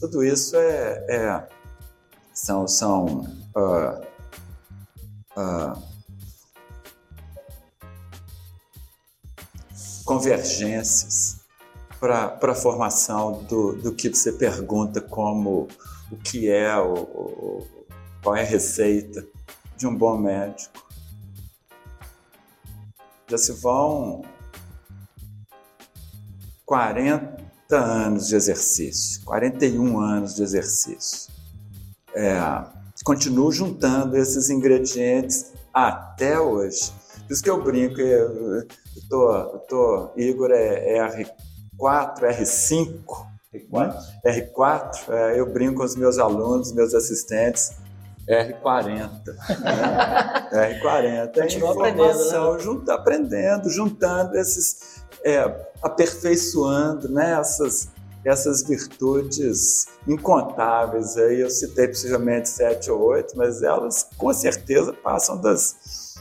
[0.00, 1.48] Tudo isso é, é
[2.32, 4.00] são, são uh,
[5.36, 5.82] uh,
[10.04, 11.40] convergências
[11.98, 15.66] para a formação do, do que você pergunta como
[16.12, 17.66] o que é, o, o,
[18.22, 19.26] qual é a receita
[19.78, 20.86] de um bom médico.
[23.28, 24.22] Já se vão
[26.66, 27.38] 40
[27.70, 31.32] anos de exercício, 41 anos de exercício.
[32.14, 32.38] É,
[33.04, 36.92] continuo juntando esses ingredientes até hoje.
[37.26, 38.66] Por isso que eu brinco, eu
[39.08, 40.98] tô, eu tô, Igor é
[41.78, 43.04] R4, R5,
[43.54, 47.76] R4, R4 é, eu brinco com os meus alunos, meus assistentes,
[48.28, 49.10] R40.
[49.26, 50.80] Né?
[50.82, 51.40] R40.
[51.40, 52.58] Continua aprendendo, né?
[52.60, 57.38] junto, aprendendo, juntando esses, é, aperfeiçoando né?
[57.38, 57.88] essas,
[58.24, 61.16] essas virtudes incontáveis.
[61.16, 66.16] Aí eu citei possivelmente sete ou oito, mas elas com certeza passam das,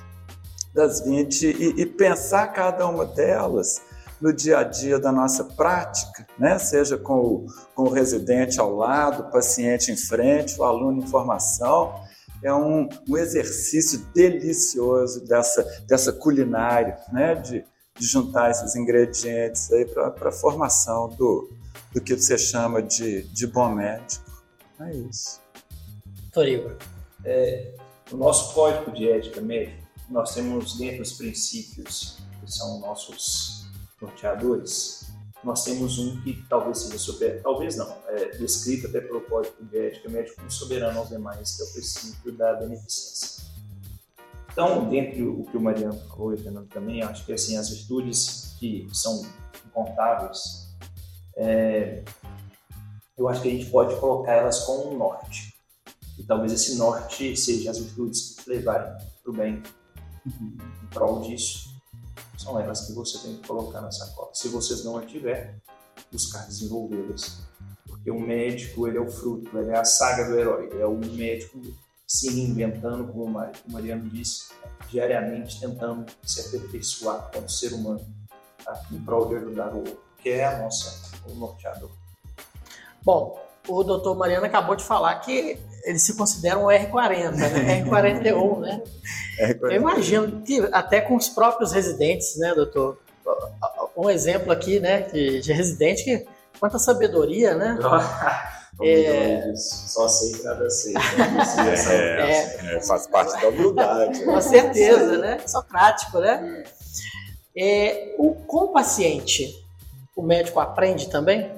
[0.73, 3.81] das 20 e, e pensar cada uma delas
[4.19, 6.57] no dia a dia da nossa prática, né?
[6.57, 11.07] seja com o, com o residente ao lado, o paciente em frente, o aluno em
[11.07, 11.93] formação.
[12.43, 17.35] É um, um exercício delicioso dessa, dessa culinária, né?
[17.35, 17.63] de,
[17.97, 21.49] de juntar esses ingredientes para a formação do,
[21.93, 24.25] do que você chama de, de bom médico.
[24.79, 25.41] É isso.
[26.31, 26.71] Torigo.
[27.25, 27.73] É,
[28.11, 33.56] o nosso código de ética médica, nós temos dentro os princípios que são nossos
[34.01, 35.07] norteadores,
[35.43, 39.77] nós temos um que talvez seja super, talvez não, é descrito até pelo Código de
[39.77, 43.45] Ética Médico como soberano aos demais, que é o princípio da beneficência.
[44.51, 47.69] Então, dentre o que o Mariano falou e o Fernando também, acho que assim, as
[47.69, 49.23] virtudes que são
[49.67, 50.75] incontáveis,
[51.35, 52.03] é,
[53.15, 55.55] eu acho que a gente pode colocar elas como um norte.
[56.17, 58.91] E talvez esse norte seja as virtudes que te levarem
[59.23, 59.61] para o bem.
[60.25, 61.66] Em prol disso,
[62.37, 64.29] são elas que você tem que colocar na sacola.
[64.33, 65.57] Se vocês não a tiver,
[66.11, 67.39] buscar desenvolvê-las.
[67.87, 70.85] Porque o médico, ele é o fruto, ele é a saga do herói, ele é
[70.85, 71.59] o médico
[72.05, 74.53] se reinventando, como o Mariano disse,
[74.89, 78.05] diariamente tentando se aperfeiçoar como ser humano,
[78.63, 78.81] tá?
[78.91, 81.89] em prol de ajudar o outro, que é a nossa, o norteador.
[83.03, 87.81] Bom, o doutor Mariano acabou de falar que eles se consideram o R40, né?
[87.87, 88.83] R41, né?
[89.39, 89.71] R41.
[89.71, 92.99] Eu imagino que até com os próprios residentes, né, doutor?
[93.95, 96.25] Um exemplo aqui, né, de, de residente que
[96.59, 97.77] quanta sabedoria, né?
[98.79, 99.55] É...
[99.55, 100.99] Só aceita nada aceita.
[101.91, 104.23] É, é, é, faz parte da humildade.
[104.23, 105.39] Com certeza, né?
[105.47, 106.63] Só prático, né?
[107.57, 109.51] É, o, com o paciente,
[110.15, 111.56] o médico aprende também?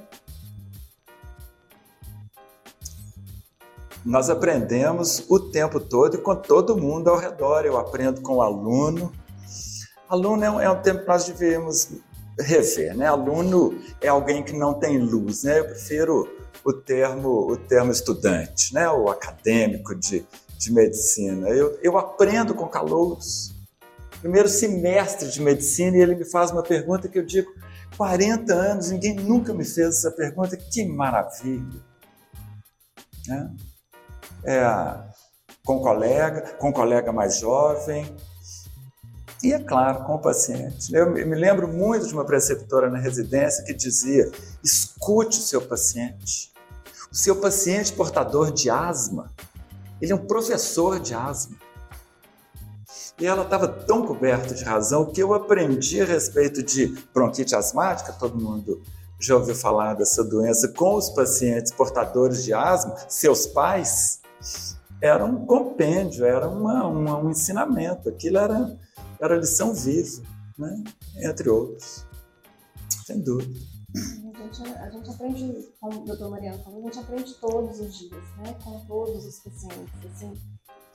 [4.09, 7.63] Nós aprendemos o tempo todo e com todo mundo ao redor.
[7.63, 9.13] Eu aprendo com o aluno.
[10.09, 11.91] Aluno é um, é um tempo que nós devemos
[12.39, 13.05] rever, né?
[13.05, 15.59] Aluno é alguém que não tem luz, né?
[15.59, 16.27] Eu prefiro
[16.65, 18.89] o termo, o termo estudante, né?
[18.89, 20.25] O acadêmico de,
[20.57, 21.47] de medicina.
[21.49, 23.53] Eu, eu aprendo com calouros.
[24.21, 27.51] Primeiro semestre de medicina e ele me faz uma pergunta que eu digo
[27.95, 31.79] 40 anos, ninguém nunca me fez essa pergunta, que maravilha.
[33.27, 33.51] Né?
[34.43, 34.63] É,
[35.65, 38.15] com colega, com colega mais jovem
[39.43, 40.93] e, é claro, com o paciente.
[40.93, 44.29] Eu me lembro muito de uma preceptora na residência que dizia:
[44.63, 46.51] escute o seu paciente.
[47.11, 49.31] O seu paciente portador de asma,
[50.01, 51.55] ele é um professor de asma.
[53.17, 58.13] E ela estava tão coberta de razão que eu aprendi a respeito de bronquite asmática,
[58.13, 58.81] todo mundo
[59.19, 64.18] já ouviu falar dessa doença, com os pacientes portadores de asma, seus pais,
[65.01, 68.77] era um compêndio, era uma, uma, um ensinamento, aquilo era,
[69.19, 70.21] era lição viva,
[70.57, 70.83] né?
[71.17, 72.05] entre outros,
[73.05, 73.59] sem dúvida.
[73.95, 77.97] A gente, a gente aprende, como o doutor Mariano falou, a gente aprende todos os
[77.97, 78.55] dias, né?
[78.63, 79.93] com todos os pacientes.
[80.13, 80.33] Assim,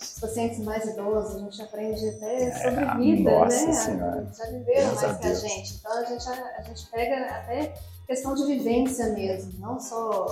[0.00, 3.72] os pacientes mais idosos, a gente aprende até é, sobre vida, nossa né?
[3.72, 4.32] Senhora.
[4.36, 5.74] Já viveram mais que a gente.
[5.76, 7.74] Então a gente, a, a gente pega até
[8.06, 10.26] questão de vivência mesmo, não só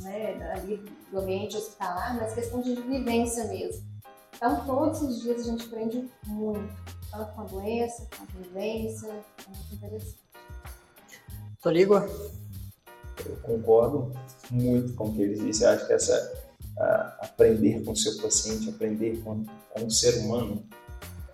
[0.00, 0.76] né, ali
[1.10, 3.88] do ambiente hospitalar, mas questão de vivência mesmo.
[4.36, 6.74] Então, todos os dias a gente aprende muito,
[7.10, 10.18] tanto com a doença, com a vivência, é muito interessante.
[11.62, 11.94] Toligo?
[11.94, 14.12] Eu concordo
[14.50, 15.62] muito com o que ele disse.
[15.62, 16.40] Eu acho que essa
[17.20, 20.64] aprender com o seu paciente, aprender com, com o ser humano,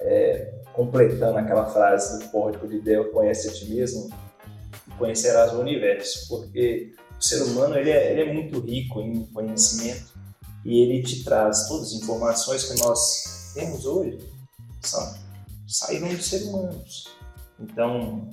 [0.00, 4.10] é, completando aquela frase do código de Deus, conhece a ti mesmo,
[4.98, 10.14] conhecerás o universo, porque o ser humano ele é, ele é muito rico em conhecimento
[10.64, 14.18] e ele te traz todas as informações que nós temos hoje
[14.82, 15.14] são,
[15.66, 17.08] saíram dos seres humanos.
[17.58, 18.30] Então,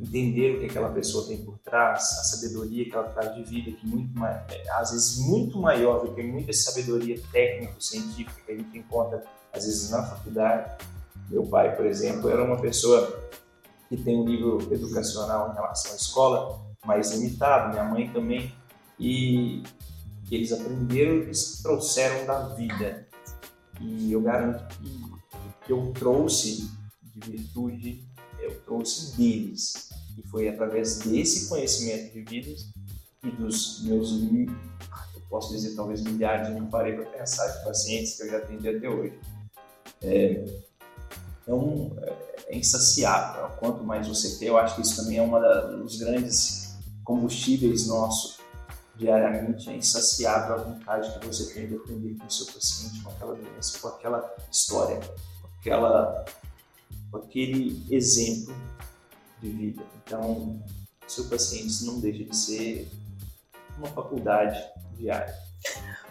[0.00, 3.70] entender o que aquela pessoa tem por trás, a sabedoria que ela traz de vida,
[3.72, 8.76] que muito é, às vezes muito maior do que muita sabedoria técnico-científica que a gente
[8.76, 10.84] encontra às vezes na faculdade.
[11.30, 13.24] Meu pai, por exemplo, era uma pessoa
[13.88, 18.54] que tem um nível educacional em relação à escola mais limitado, minha mãe também,
[18.98, 19.62] e
[20.30, 23.06] eles aprenderam, eles trouxeram da vida.
[23.80, 26.70] E eu garanto que, que eu trouxe
[27.02, 28.02] de virtude,
[28.40, 29.90] eu trouxe deles.
[30.16, 32.70] E foi através desse conhecimento de vidas
[33.22, 38.22] e dos meus, eu posso dizer, talvez milhares, não parei para pensar, de pacientes que
[38.22, 39.18] eu já atendi até hoje.
[40.02, 40.44] É,
[41.42, 41.96] então,
[42.46, 43.48] é insaciável.
[43.58, 46.65] Quanto mais você quer, eu acho que isso também é um dos grandes
[47.06, 48.38] combustíveis nossos
[48.96, 49.70] diariamente.
[49.70, 53.34] É insaciável a vontade que você tem de aprender com o seu paciente, com aquela
[53.34, 55.00] doença, com aquela história,
[55.40, 56.24] com, aquela,
[57.10, 58.54] com aquele exemplo
[59.40, 59.82] de vida.
[60.04, 60.62] Então,
[61.06, 62.90] seu paciente não deixa de ser
[63.78, 64.62] uma faculdade
[64.98, 65.34] diária.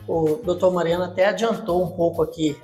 [0.08, 2.60] O doutor Mariano até adiantou um pouco aqui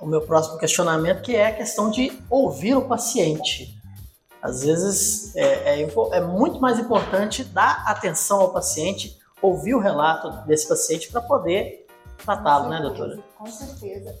[0.00, 3.80] o meu próximo questionamento, que é a questão de ouvir o paciente.
[4.42, 10.44] Às vezes é, é, é muito mais importante dar atenção ao paciente, ouvir o relato
[10.46, 11.86] desse paciente para poder
[12.24, 13.18] tratá-lo, né, doutora?
[13.38, 14.14] Com certeza.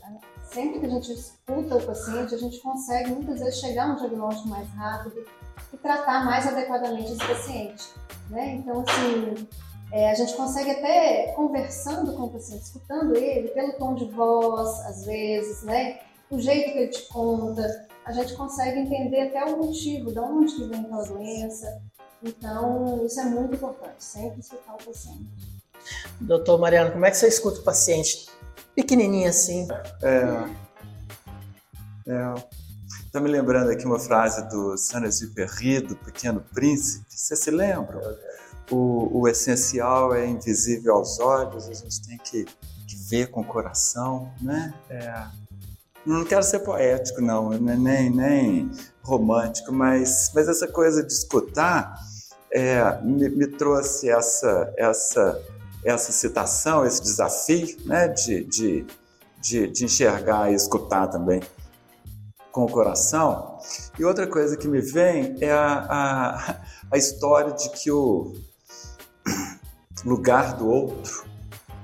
[0.44, 3.96] Sempre que a gente escuta o paciente, a gente consegue muitas vezes chegar a um
[3.96, 5.24] diagnóstico mais rápido
[5.72, 7.88] e tratar mais adequadamente esse paciente.
[8.28, 8.56] Né?
[8.56, 9.48] Então, assim,
[9.90, 14.68] é, a gente consegue até conversando com o paciente, escutando ele, pelo tom de voz,
[14.86, 16.00] às vezes, né?
[16.30, 20.54] O jeito que ele te conta, a gente consegue entender até o motivo, de onde
[20.54, 21.82] que vem aquela doença.
[22.22, 25.26] Então, isso é muito importante, sempre escutar o paciente.
[26.20, 28.28] Doutor Mariano, como é que você escuta o paciente?
[28.74, 29.66] Pequenininho assim.
[30.02, 30.50] É.
[32.10, 32.34] é.
[33.04, 37.04] Estou me lembrando aqui uma frase do Saint-Exupéry, do Pequeno Príncipe.
[37.08, 38.00] Você se lembra?
[38.72, 42.44] o, o essencial é invisível aos olhos, a gente tem que,
[42.86, 44.72] que ver com o coração, né?
[44.88, 45.26] É,
[46.04, 47.76] não quero ser poético, não, né?
[47.76, 48.70] nem, nem
[49.02, 51.94] romântico, mas, mas essa coisa de escutar
[52.52, 55.42] é, me, me, trouxe essa, essa,
[55.84, 58.08] essa citação, esse desafio né?
[58.08, 58.86] de, de,
[59.40, 61.40] de, de enxergar e escutar também
[62.50, 63.58] com o coração.
[63.98, 66.56] E outra coisa que me vem é a, a,
[66.90, 68.34] a história de que o,
[70.04, 71.24] lugar do outro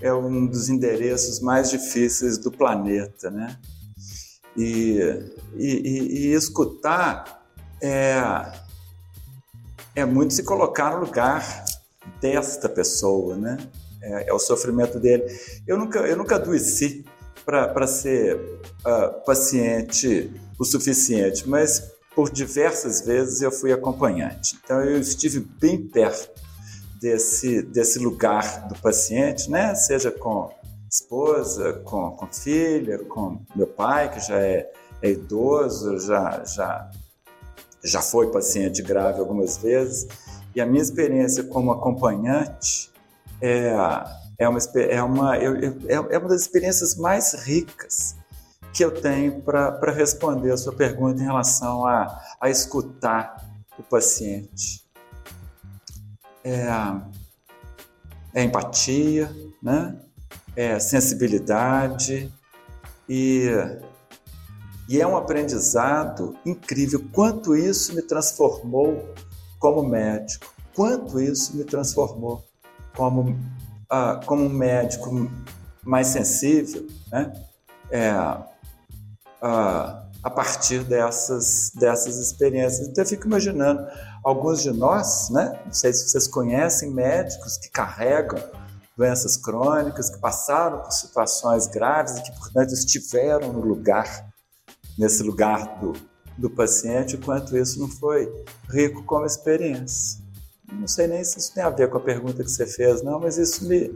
[0.01, 3.59] é um dos endereços mais difíceis do planeta, né?
[4.57, 4.99] E,
[5.55, 7.45] e, e escutar
[7.81, 8.21] é,
[9.95, 11.65] é muito se colocar no lugar
[12.21, 13.57] desta pessoa, né?
[14.03, 15.25] É, é o sofrimento dele.
[15.67, 17.05] Eu nunca, eu nunca adoeci
[17.45, 24.59] para ser uh, paciente o suficiente, mas por diversas vezes eu fui acompanhante.
[24.63, 26.31] Então eu estive bem perto
[27.01, 29.75] desse, desse lugar do paciente, né?
[29.75, 30.51] seja com
[30.91, 34.71] esposa, com, com filha, com meu pai, que já é,
[35.03, 36.91] é idoso, já, já,
[37.85, 40.09] já foi paciente grave algumas vezes.
[40.55, 42.91] E a minha experiência como acompanhante
[43.41, 43.73] é,
[44.39, 45.45] é, uma, é, uma, é,
[45.89, 48.17] é uma das experiências mais ricas
[48.73, 53.45] que eu tenho para responder a sua pergunta em relação a, a escutar
[53.79, 54.89] o paciente
[56.45, 56.67] é,
[58.35, 59.31] é empatia,
[59.63, 59.97] né?
[60.59, 62.35] É sensibilidade
[63.09, 63.47] e,
[64.89, 67.01] e é um aprendizado incrível.
[67.13, 69.15] Quanto isso me transformou
[69.61, 72.45] como médico, quanto isso me transformou
[72.97, 73.39] como,
[73.89, 75.31] ah, como um médico
[75.85, 77.33] mais sensível, né?
[77.93, 78.11] É,
[79.41, 82.89] ah, a partir dessas, dessas experiências.
[82.89, 83.87] Então eu fico imaginando
[84.25, 85.57] alguns de nós, né?
[85.65, 88.43] Não sei se vocês conhecem médicos que carregam
[88.99, 94.29] doenças crônicas, que passaram por situações graves e que, portanto, estiveram no lugar,
[94.99, 95.93] nesse lugar do,
[96.37, 100.21] do paciente, o quanto isso não foi rico como experiência.
[100.73, 103.21] Não sei nem se isso tem a ver com a pergunta que você fez, não,
[103.21, 103.89] mas isso me,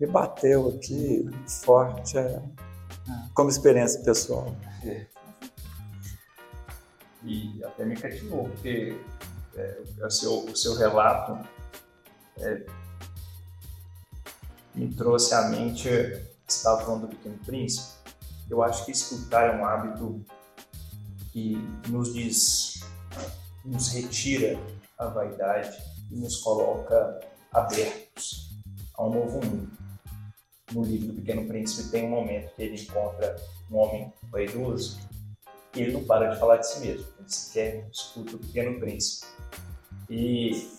[0.00, 2.16] me bateu aqui forte.
[2.16, 2.42] É,
[3.34, 4.56] como experiência pessoal.
[4.82, 5.04] É.
[7.22, 8.98] E até me cativou, porque
[9.54, 11.46] é, o, seu, o seu relato
[12.38, 12.66] é,
[14.76, 17.96] me trouxe à mente, você estava falando do Pequeno Príncipe,
[18.48, 20.24] eu acho que escutar é um hábito
[21.32, 21.56] que
[21.88, 22.80] nos diz,
[23.64, 24.58] nos retira
[24.98, 25.76] a vaidade
[26.10, 27.20] e nos coloca
[27.52, 28.54] abertos
[28.96, 29.70] a um novo mundo.
[30.72, 33.36] No livro do Pequeno Príncipe tem um momento que ele encontra
[33.70, 35.00] um homem vaidoso
[35.74, 37.06] e ele não para de falar de si mesmo.
[37.18, 39.26] Ele sequer escuta o Pequeno Príncipe.
[40.08, 40.70] E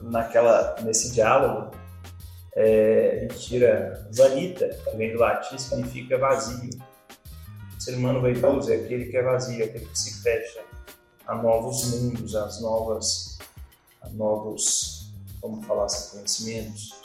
[0.00, 1.76] naquela, nesse diálogo,
[2.60, 6.70] é, ele tira vanita, que vem do latim, significa vazio.
[7.76, 10.64] O ser humano vaidoso é aquele que é vazio, aquele que se fecha
[11.24, 13.38] a novos mundos, às novas,
[14.02, 17.00] a novos, como falar assim, conhecimentos.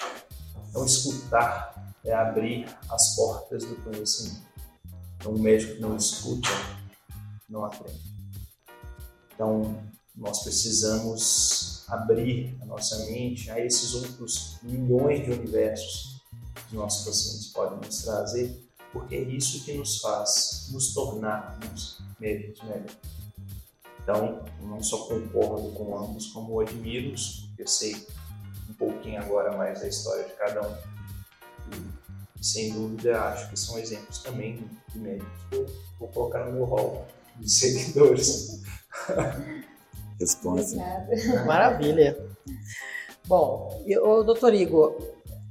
[0.69, 4.41] Então, escutar é abrir as portas do conhecimento.
[5.17, 6.49] Então, o médico que não escuta,
[7.47, 8.01] não aprende.
[9.35, 9.77] Então,
[10.15, 16.21] nós precisamos abrir a nossa mente a esses outros milhões de universos
[16.69, 22.61] que nossos pacientes podem nos trazer, porque é isso que nos faz nos tornarmos médicos
[22.63, 22.97] melhores.
[24.01, 28.07] Então, não só concordo com ambos, como admiro-os, porque eu sei
[28.69, 30.75] um pouquinho agora mais da história de cada um.
[32.39, 35.65] E, sem dúvida, acho que são exemplos também de médicos que eu
[35.99, 37.07] vou colocar no meu hall
[37.39, 38.61] de seguidores.
[40.19, 40.77] Resposta.
[41.45, 42.17] Maravilha.
[43.25, 44.95] Bom, o doutor Igor,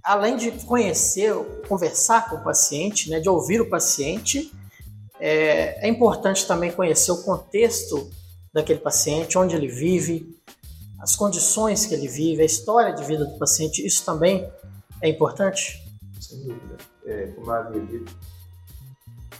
[0.03, 1.35] além de conhecer,
[1.69, 4.53] conversar com o paciente, né, de ouvir o paciente,
[5.19, 8.11] é, é importante também conhecer o contexto
[8.53, 10.37] daquele paciente, onde ele vive,
[11.01, 13.85] as condições que ele vive, a história de vida do paciente.
[13.85, 14.49] Isso também
[15.01, 15.83] é importante?
[16.21, 16.77] Sem dúvida.
[17.07, 18.17] É, como eu havia dito,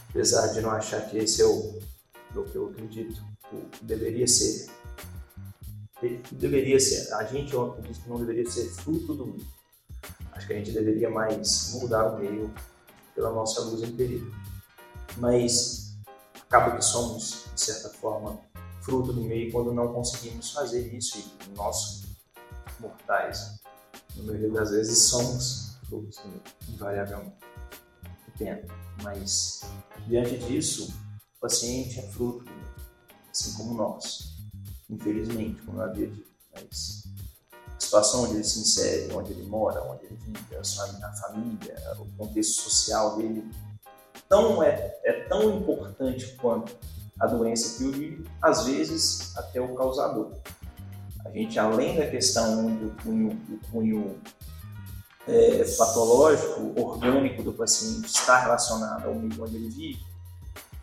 [0.09, 1.79] apesar de não achar que esse é o,
[2.35, 4.67] o que eu acredito, o que deveria ser
[6.31, 9.47] deveria ser, a gente ontem disse que não deveria ser fruto do meio.
[10.31, 12.53] Acho que a gente deveria mais mudar o meio
[13.15, 14.31] pela nossa luz interior.
[15.17, 15.95] Mas
[16.41, 18.39] acaba que somos, de certa forma,
[18.81, 21.19] fruto do meio quando não conseguimos fazer isso.
[21.19, 22.03] E nós,
[22.79, 23.59] mortais,
[24.15, 27.37] no maioria das vezes, somos frutos do meio, invariavelmente.
[28.37, 28.61] Pena.
[29.03, 29.61] Mas,
[30.07, 30.91] diante disso,
[31.37, 32.73] o paciente é fruto do meio,
[33.31, 34.32] assim como nós
[34.93, 36.27] infelizmente, como eu havia dito.
[36.53, 37.03] Mas
[37.75, 42.05] a situação onde ele se insere, onde ele mora, onde ele vive, a família, o
[42.17, 43.49] contexto social dele,
[44.29, 46.75] tão é, é tão importante quanto
[47.19, 50.31] a doença que o vive, às vezes até o causador.
[51.25, 54.21] A gente, além da questão do cunho, do cunho
[55.27, 60.12] é, patológico, orgânico do paciente está relacionado ao meio onde ele vive,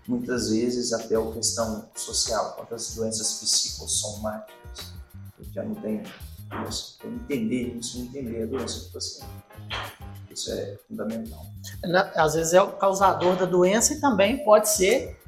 [0.07, 4.93] muitas vezes até a questão social, quantas doenças psicossomáticas,
[5.39, 6.03] a gente já não tem
[6.69, 9.31] isso, então, entender isso, entender a doença do paciente.
[10.31, 11.47] Isso é fundamental.
[12.15, 15.21] Às vezes é o causador da doença e também pode ser,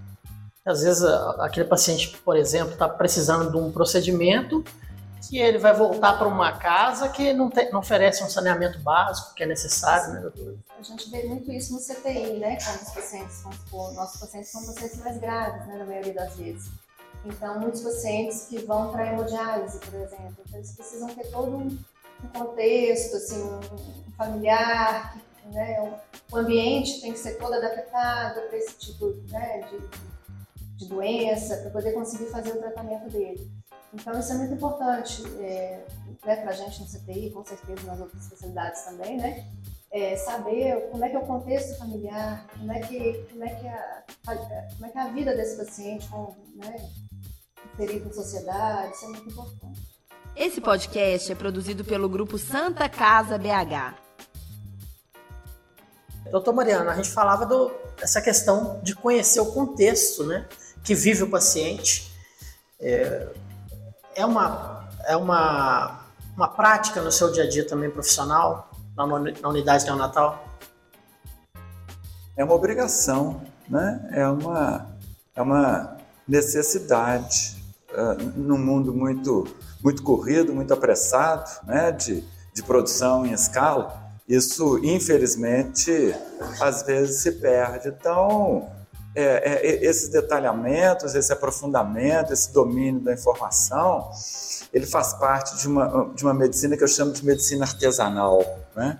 [0.64, 1.02] às vezes
[1.38, 4.64] aquele paciente, por exemplo, está precisando de um procedimento
[5.28, 9.42] que ele vai voltar para uma casa que não, não oferece um saneamento básico que
[9.42, 10.56] é necessário, né, doutor?
[10.78, 14.64] A gente vê muito isso no CTI, né, quando os pacientes, supor, nossos pacientes são
[14.66, 16.70] pacientes mais graves, né, na maioria das vezes.
[17.24, 21.78] Então, muitos pacientes que vão para hemodiálise, por exemplo, então, eles precisam ter todo um,
[22.36, 25.16] contexto, assim, um familiar,
[25.52, 25.98] né,
[26.30, 31.70] o ambiente tem que ser todo adaptado para esse tipo né, de, de doença, para
[31.70, 33.50] poder conseguir fazer o tratamento dele.
[33.92, 35.84] Então, isso é muito importante é,
[36.24, 39.46] né, para a gente no CTI, com certeza nas outras especialidades também, né?
[39.90, 43.68] É, saber como é que é o contexto familiar, como é que, como é que,
[43.68, 46.76] a, como é, que é a vida desse paciente, com, né,
[47.74, 49.80] inserido na sociedade, isso é muito importante.
[50.34, 53.94] Esse podcast é produzido pelo grupo Santa Casa BH.
[56.30, 60.48] Doutor Mariano, a gente falava do, dessa questão de conhecer o contexto né,
[60.82, 62.10] que vive o paciente.
[62.80, 63.28] É,
[64.14, 66.00] é uma, é uma,
[66.36, 70.44] uma prática no seu dia a dia também profissional, na, na unidade neonatal?
[72.36, 74.08] É uma obrigação, né?
[74.12, 74.86] é, uma,
[75.34, 75.96] é uma
[76.26, 77.60] necessidade.
[77.92, 79.46] Uh, num mundo muito,
[79.84, 81.92] muito corrido, muito apressado, né?
[81.92, 86.14] de, de produção em escala, isso, infelizmente,
[86.58, 87.88] às vezes se perde.
[87.88, 88.70] Então,
[89.14, 94.10] é, é, esses detalhamentos, esse aprofundamento, esse domínio da informação,
[94.72, 98.42] ele faz parte de uma, de uma medicina que eu chamo de medicina artesanal.
[98.74, 98.98] Né?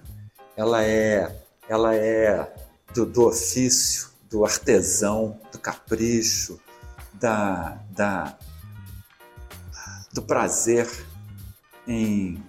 [0.56, 1.34] Ela é,
[1.68, 2.52] ela é
[2.94, 6.60] do, do ofício, do artesão, do capricho,
[7.14, 8.36] da, da,
[10.12, 10.88] do prazer
[11.86, 12.42] em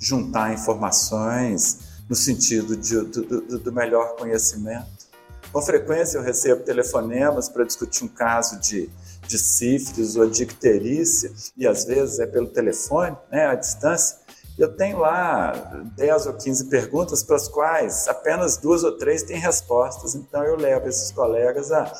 [0.00, 5.03] juntar informações no sentido de, do, do, do melhor conhecimento.
[5.54, 8.90] Com frequência eu recebo telefonemas para discutir um caso de,
[9.28, 14.18] de sífilis ou de icterícia, e às vezes é pelo telefone, né, à distância.
[14.58, 15.52] Eu tenho lá
[15.94, 20.16] 10 ou 15 perguntas para as quais apenas duas ou três têm respostas.
[20.16, 21.92] Então eu levo esses colegas a,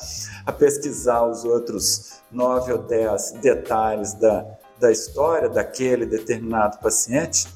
[0.45, 4.45] a pesquisar os outros nove ou dez detalhes da,
[4.81, 7.47] da história daquele determinado paciente.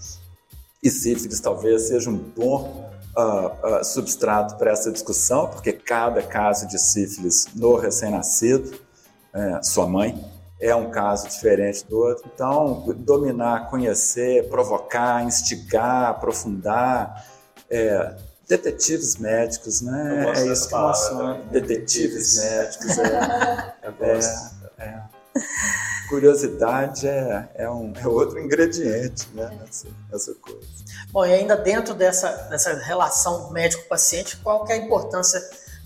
[0.82, 2.89] E sífilis talvez seja um bom
[3.20, 8.80] uh, uh, substrato para essa discussão, porque cada caso de sífilis no recém-nascido,
[9.34, 10.20] é, sua mãe,
[10.60, 12.30] é um caso diferente do outro.
[12.34, 17.26] Então, dominar, conhecer, provocar, instigar, aprofundar,
[17.70, 18.16] é,
[18.48, 20.34] detetives médicos, né?
[20.36, 21.46] É isso que nós somos.
[21.52, 22.98] Detetives médicos.
[22.98, 25.04] É, é, é,
[26.10, 30.68] curiosidade é, é, um, é outro ingrediente né, nessa, nessa coisa.
[31.12, 35.40] Bom, e ainda dentro dessa, dessa relação médico-paciente, qual que é a importância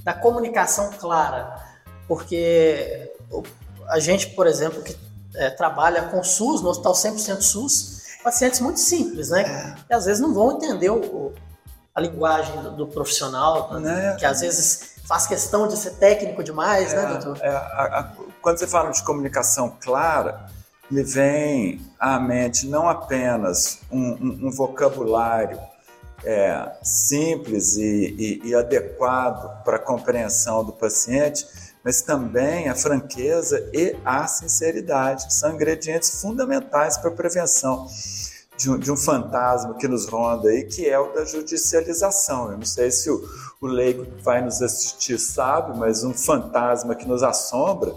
[0.03, 1.55] da comunicação clara?
[2.07, 3.11] Porque
[3.89, 4.97] a gente, por exemplo, que
[5.35, 9.41] é, trabalha com SUS, no Hospital 100% SUS, pacientes muito simples, né?
[9.41, 9.85] É.
[9.87, 11.33] Que às vezes não vão entender o,
[11.93, 14.15] a linguagem do, do profissional, né?
[14.17, 17.37] que às vezes faz questão de ser técnico demais, né, é, né, doutor?
[17.43, 18.11] É, a, a,
[18.43, 20.47] quando você fala de comunicação clara,
[20.91, 25.57] me vem à mente não apenas um, um, um vocabulário
[26.25, 31.47] é, simples e, e, e adequado para a compreensão do paciente,
[31.83, 37.87] mas também a franqueza e a sinceridade, que são ingredientes fundamentais para a prevenção
[38.57, 42.51] de um, de um, fantasma que nos ronda aí, que é o da judicialização.
[42.51, 43.23] Eu não sei se o,
[43.59, 47.93] o leigo que vai nos assistir sabe, mas um fantasma que nos assombra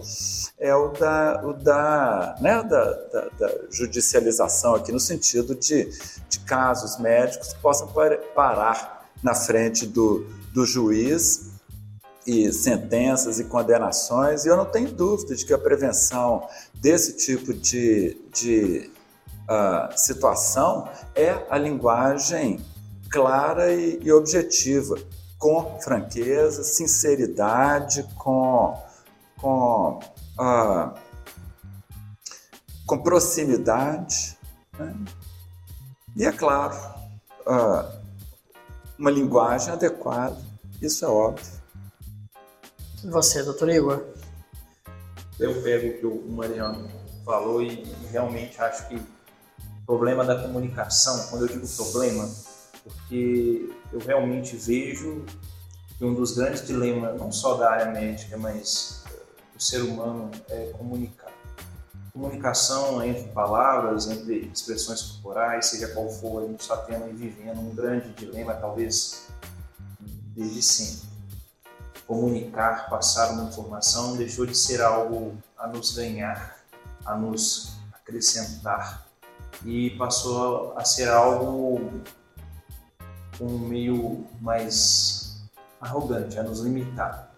[0.59, 5.91] é o da, o da, né, da, da, da judicialização aqui, no sentido de,
[6.29, 7.89] de casos médicos que possam
[8.35, 11.51] parar na frente do, do juiz
[12.27, 17.55] e sentenças e condenações, e eu não tenho dúvida de que a prevenção desse tipo
[17.55, 18.91] de, de
[19.49, 22.65] uh, situação é a linguagem
[23.11, 24.97] clara e, e, objetiva,
[25.39, 28.77] com franqueza, sinceridade, com,
[29.39, 30.01] com,
[30.39, 30.95] uh,
[32.87, 34.37] com proximidade.
[34.79, 34.95] Né?
[36.17, 36.75] E, é claro,
[37.47, 37.89] uh,
[38.99, 40.37] uma linguagem adequada,
[40.81, 41.57] isso é óbvio.
[43.05, 44.05] E você, doutor Igor?
[45.39, 46.89] Eu pego o que o Mariano
[47.25, 49.16] falou e realmente acho que
[49.87, 52.29] problema da comunicação, quando eu digo problema,
[52.83, 55.25] porque eu realmente vejo
[55.97, 59.05] que um dos grandes dilemas, não só da área médica, mas
[59.55, 61.33] do ser humano, é comunicar.
[62.13, 67.61] Comunicação entre palavras, entre expressões corporais, seja qual for, a gente está tendo e vivendo
[67.61, 69.29] um grande dilema, talvez
[70.35, 71.07] desde sempre
[72.07, 76.57] comunicar, passar uma informação, deixou de ser algo a nos ganhar,
[77.05, 79.06] a nos acrescentar
[79.67, 81.91] e passou a ser algo
[83.41, 85.43] um meio mais
[85.81, 87.35] arrogante, a nos limitar.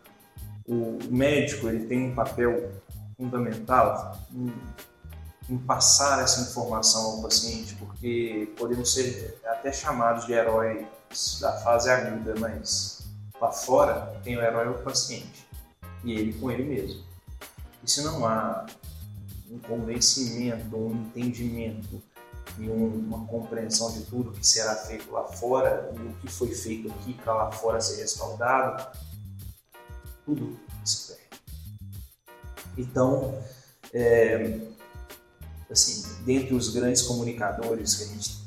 [0.68, 2.70] O médico ele tem um papel
[3.16, 4.54] fundamental em,
[5.50, 10.86] em passar essa informação ao paciente, porque podemos ser até chamados de heróis
[11.40, 12.98] da fase aguda, mas
[13.40, 15.46] Lá fora tem o herói o paciente
[16.02, 17.04] e ele com ele mesmo.
[17.84, 18.66] E se não há
[19.50, 22.02] um convencimento, um entendimento
[22.58, 26.54] e um, uma compreensão de tudo que será feito lá fora e o que foi
[26.54, 28.86] feito aqui para lá fora ser respaldado,
[30.24, 31.42] tudo se perde.
[32.76, 33.40] Então,
[33.92, 34.60] é,
[35.70, 38.38] assim, dentre os grandes comunicadores que a gente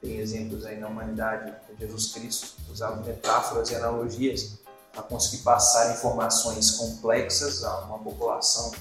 [0.00, 4.58] tem exemplos aí na humanidade, Jesus Cristo usava metáforas e analogias
[4.92, 8.72] para conseguir passar informações complexas a uma população,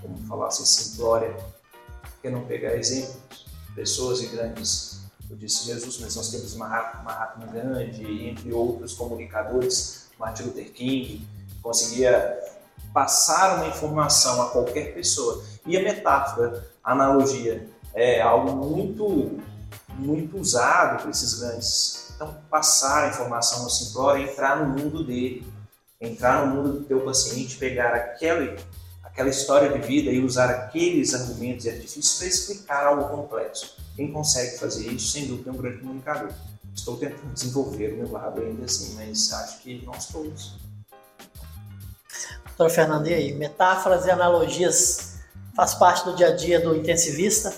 [0.00, 1.36] como falasse simplória,
[2.20, 3.25] que não pegar exemplos,
[3.76, 5.02] pessoas e grandes.
[5.30, 11.28] Eu disse Jesus, mas nós temos Mahatma Gandhi, entre outros comunicadores, Martin Luther King,
[11.62, 12.40] conseguia
[12.92, 15.44] passar uma informação a qualquer pessoa.
[15.66, 19.38] E a metáfora, a analogia, é algo muito
[19.98, 22.12] muito usado por esses grandes.
[22.14, 25.46] Então, passar a informação ao Simplório é entrar no mundo dele,
[26.00, 28.56] entrar no mundo do teu paciente, pegar aquela,
[29.16, 33.74] aquela história de vida e usar aqueles argumentos e artifícios para explicar algo complexo.
[33.96, 36.28] Quem consegue fazer isso, sem dúvida, é um grande comunicador.
[36.74, 40.58] Estou tentando desenvolver o meu lado ainda assim, mas acho que nós todos
[42.44, 43.32] Doutora Fernanda, e aí?
[43.32, 45.20] Metáforas e analogias
[45.54, 47.54] faz parte do dia a dia do intensivista?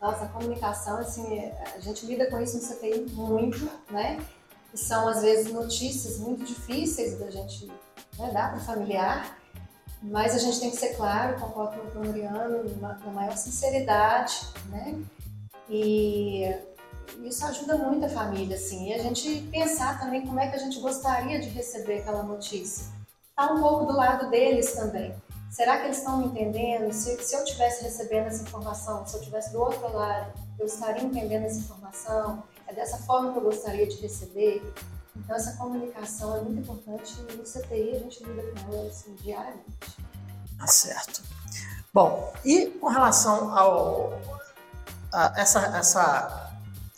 [0.00, 4.24] Nossa, a comunicação, assim, a gente lida com isso no CTI muito, né?
[4.72, 7.66] E são, às vezes, notícias muito difíceis da gente
[8.16, 9.37] né, dar para o familiar,
[10.02, 12.68] mas a gente tem que ser claro, concordo com o Mariano,
[13.02, 14.40] com maior sinceridade,
[14.70, 14.96] né?
[15.68, 16.54] E
[17.24, 20.58] isso ajuda muito a família, assim, e a gente pensar também como é que a
[20.58, 22.86] gente gostaria de receber aquela notícia.
[23.34, 25.14] Tá um pouco do lado deles também.
[25.50, 26.92] Será que eles estão me entendendo?
[26.92, 31.02] Se, se eu estivesse recebendo essa informação, se eu estivesse do outro lado, eu estaria
[31.02, 32.42] entendendo essa informação?
[32.66, 34.62] É dessa forma que eu gostaria de receber?
[35.18, 39.14] Então, essa comunicação é muito importante e no CTI a gente lida com ela assim,
[39.16, 39.64] diariamente.
[40.58, 41.22] Tá certo.
[41.92, 44.20] Bom, e com relação ao.
[45.12, 46.52] A essa, essa.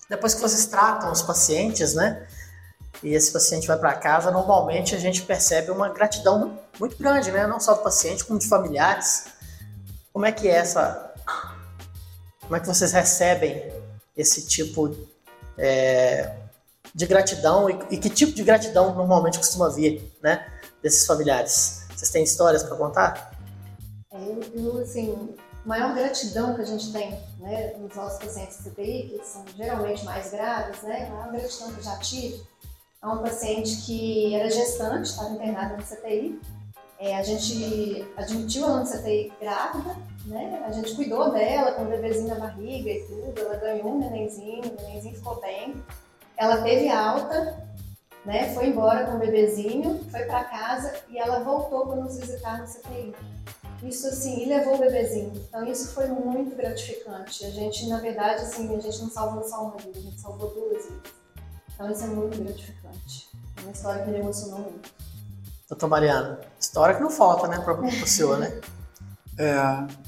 [0.08, 2.26] Depois que vocês tratam os pacientes, né?
[3.02, 7.46] e esse paciente vai para casa, normalmente a gente percebe uma gratidão muito grande, né?
[7.46, 9.26] Não só do paciente, como de familiares.
[10.12, 11.14] Como é que é essa.
[12.40, 13.72] Como é que vocês recebem
[14.16, 14.94] esse tipo
[15.56, 16.36] é,
[16.94, 20.46] de gratidão e, e, que tipo de gratidão normalmente costuma vir, né?
[20.82, 21.86] Desses familiares?
[21.94, 23.32] Vocês têm histórias para contar?
[24.12, 25.34] É, eu, eu, assim,
[25.64, 30.30] maior gratidão que a gente tem né, nos nossos pacientes CPI, que são geralmente mais
[30.30, 31.06] graves, né?
[31.06, 32.42] A maior gratidão que eu já tive
[33.02, 36.40] a um paciente que era gestante, estava internada no CTI.
[36.98, 40.62] É, a gente admitiu ela no CTI grávida, né?
[40.66, 43.40] A gente cuidou dela com o bebezinho na barriga e tudo.
[43.40, 45.82] Ela ganhou um nenenzinho, o nenenzinho ficou bem.
[46.40, 47.62] Ela teve alta,
[48.24, 48.54] né?
[48.54, 52.64] Foi embora com o bebezinho, foi para casa e ela voltou para nos visitar no
[52.64, 53.14] CTI.
[53.82, 55.32] Isso assim, e levou o bebezinho.
[55.36, 57.44] Então isso foi muito gratificante.
[57.44, 60.48] A gente, na verdade, assim, a gente não salvou só uma vida, a gente salvou
[60.48, 61.12] duas vidas.
[61.74, 63.28] Então isso é muito gratificante.
[63.58, 64.90] É uma história que me emocionou muito.
[65.68, 68.58] Doutor Mariano, história que não falta, né, para o senhor, né?
[69.38, 69.56] É,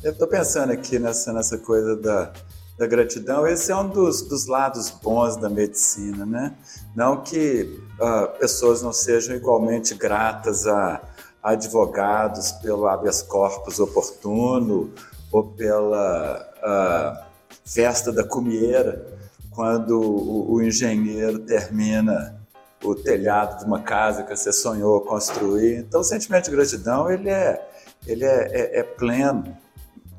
[0.03, 2.35] eu estou pensando aqui nessa, nessa coisa da,
[2.79, 3.47] da gratidão.
[3.47, 6.55] Esse é um dos, dos lados bons da medicina, né?
[6.95, 11.01] Não que uh, pessoas não sejam igualmente gratas a,
[11.43, 14.91] a advogados pelo habeas corpus oportuno
[15.31, 17.25] ou pela uh,
[17.65, 19.07] festa da comieira,
[19.51, 22.41] quando o, o engenheiro termina
[22.83, 25.77] o telhado de uma casa que você sonhou construir.
[25.79, 27.69] Então, o sentimento de gratidão ele é,
[28.07, 29.57] ele é, é, é pleno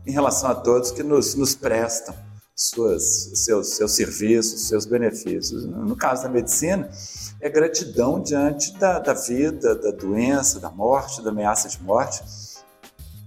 [0.05, 2.15] em relação a todos que nos, nos prestam
[2.55, 5.65] suas, seus, seus serviços, seus benefícios.
[5.65, 6.89] No caso da medicina,
[7.41, 12.23] é gratidão diante da, da vida, da doença, da morte, da ameaça de morte.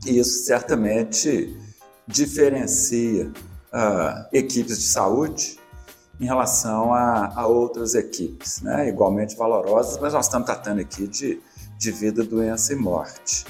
[0.07, 1.57] E isso certamente
[2.07, 3.27] diferencia
[3.73, 5.59] uh, equipes de saúde
[6.21, 8.89] em relação a, a outras equipes, né?
[8.89, 11.43] igualmente valorosas, mas nós estamos tratando aqui de,
[11.77, 13.45] de vida, doença e morte.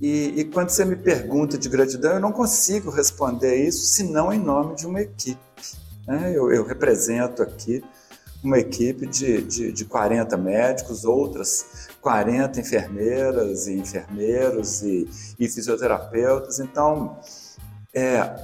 [0.00, 4.38] E, e, quando você me pergunta de gratidão, eu não consigo responder isso senão em
[4.38, 5.40] nome de uma equipe.
[6.06, 6.32] Né?
[6.34, 7.82] Eu, eu, represento aqui
[8.44, 16.60] uma equipe de, de, de 40 médicos, outras 40 enfermeiras e enfermeiros e, e fisioterapeutas.
[16.60, 17.18] Então,
[17.94, 18.36] é,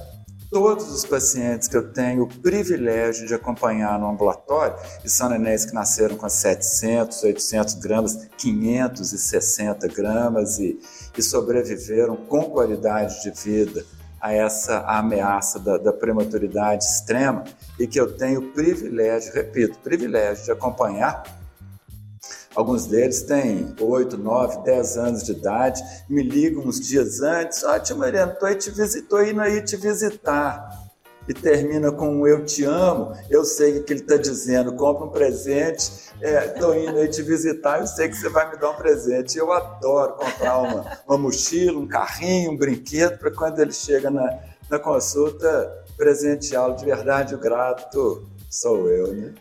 [0.53, 5.65] todos os pacientes que eu tenho o privilégio de acompanhar no ambulatório, e são nenéns
[5.65, 10.79] que nasceram com 700, 800 gramas, 560 gramas e,
[11.17, 13.85] e sobreviveram com qualidade de vida
[14.19, 17.43] a essa ameaça da, da, prematuridade extrema
[17.77, 21.23] e que eu tenho o privilégio, repito, privilégio de acompanhar
[22.55, 27.75] Alguns deles têm 8, 9, 10 anos de idade, me ligam uns dias antes, ó,
[27.75, 30.82] oh, Mariana, tô, aí te tô indo aí te visitar.
[31.27, 35.05] E termina com um eu te amo, eu sei o que ele está dizendo, compra
[35.05, 38.71] um presente, estou é, indo aí te visitar, eu sei que você vai me dar
[38.71, 39.37] um presente.
[39.37, 44.37] Eu adoro comprar uma, uma mochila, um carrinho, um brinquedo, para quando ele chega na,
[44.69, 49.33] na consulta, presenteá-lo de verdade, o grato sou eu, né?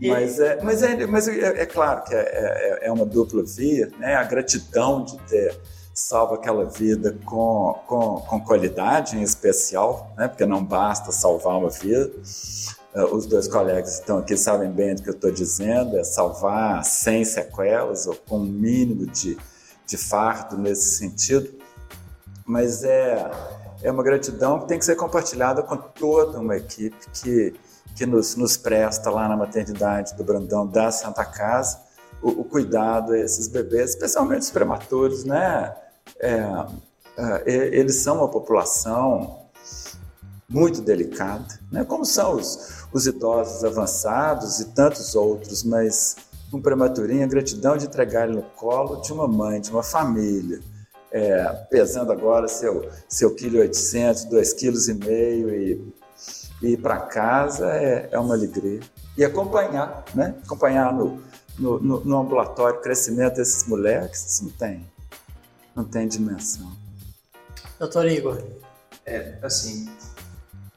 [0.00, 0.10] E...
[0.10, 3.90] Mas, é, mas, é, mas é, é claro que é, é, é, uma dupla via,
[3.98, 4.14] né?
[4.14, 5.56] A gratidão de ter
[5.96, 10.28] salvo aquela vida com, com, com qualidade em especial, né?
[10.28, 12.12] Porque não basta salvar uma vida.
[12.94, 16.04] Uh, os dois colegas que estão aqui sabem bem do que eu estou dizendo, é
[16.04, 19.38] salvar sem sequelas ou com um mínimo de,
[19.86, 21.50] de fardo nesse sentido.
[22.44, 23.30] Mas é,
[23.82, 27.54] é uma gratidão que tem que ser compartilhada com toda uma equipe que
[27.94, 31.80] que nos, nos presta lá na maternidade do Brandão da Santa Casa
[32.20, 35.74] o, o cuidado a esses bebês, especialmente os prematuros, né?
[36.20, 36.40] É,
[37.16, 39.46] é, eles são uma população
[40.48, 41.84] muito delicada, né?
[41.84, 46.16] como são os, os idosos avançados e tantos outros, mas
[46.52, 50.60] um prematurinho, a gratidão de entregar no colo de uma mãe, de uma família,
[51.10, 55.94] é, pesando agora seu, seu quilo 800, 2 quilos e meio e,
[56.62, 58.80] e ir para casa é, é uma alegria.
[59.16, 60.34] E acompanhar, né?
[60.44, 61.20] Acompanhar no,
[61.58, 64.86] no, no, no ambulatório o crescimento desses moleques, isso não tem,
[65.76, 66.74] não tem dimensão.
[67.78, 68.42] Doutor Igor.
[69.04, 69.94] É, assim,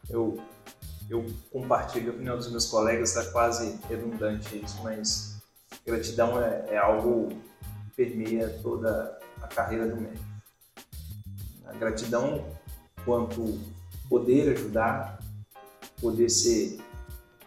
[0.10, 0.38] eu,
[1.10, 5.38] eu compartilho a opinião dos meus colegas, está quase redundante isso, mas
[5.86, 10.26] gratidão é, é algo que permeia toda a carreira do médico.
[11.66, 12.45] A gratidão
[13.06, 13.58] quanto
[14.10, 15.20] poder ajudar,
[16.02, 16.78] poder ser,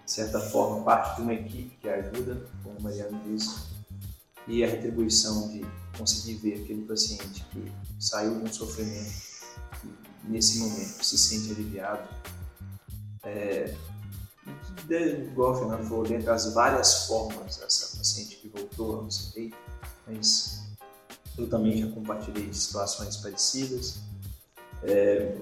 [0.04, 3.70] de certa forma, parte de uma equipe que ajuda, como o Mariano disse,
[4.48, 5.64] e a retribuição de
[6.02, 9.12] conseguir ver aquele paciente que saiu de um sofrimento
[9.84, 12.08] e nesse momento se sente aliviado.
[13.22, 13.76] É,
[15.30, 19.54] igual o Fernando falou, dentre as várias formas dessa paciente que voltou, eu não sei,
[20.08, 20.64] mas
[21.38, 24.00] eu também já compartilhei de situações parecidas.
[24.82, 25.38] É,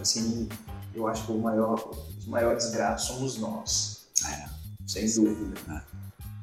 [0.00, 0.48] assim,
[0.94, 4.48] eu acho que o maior, os maiores gratos somos nós, é,
[4.86, 5.60] sem dúvida.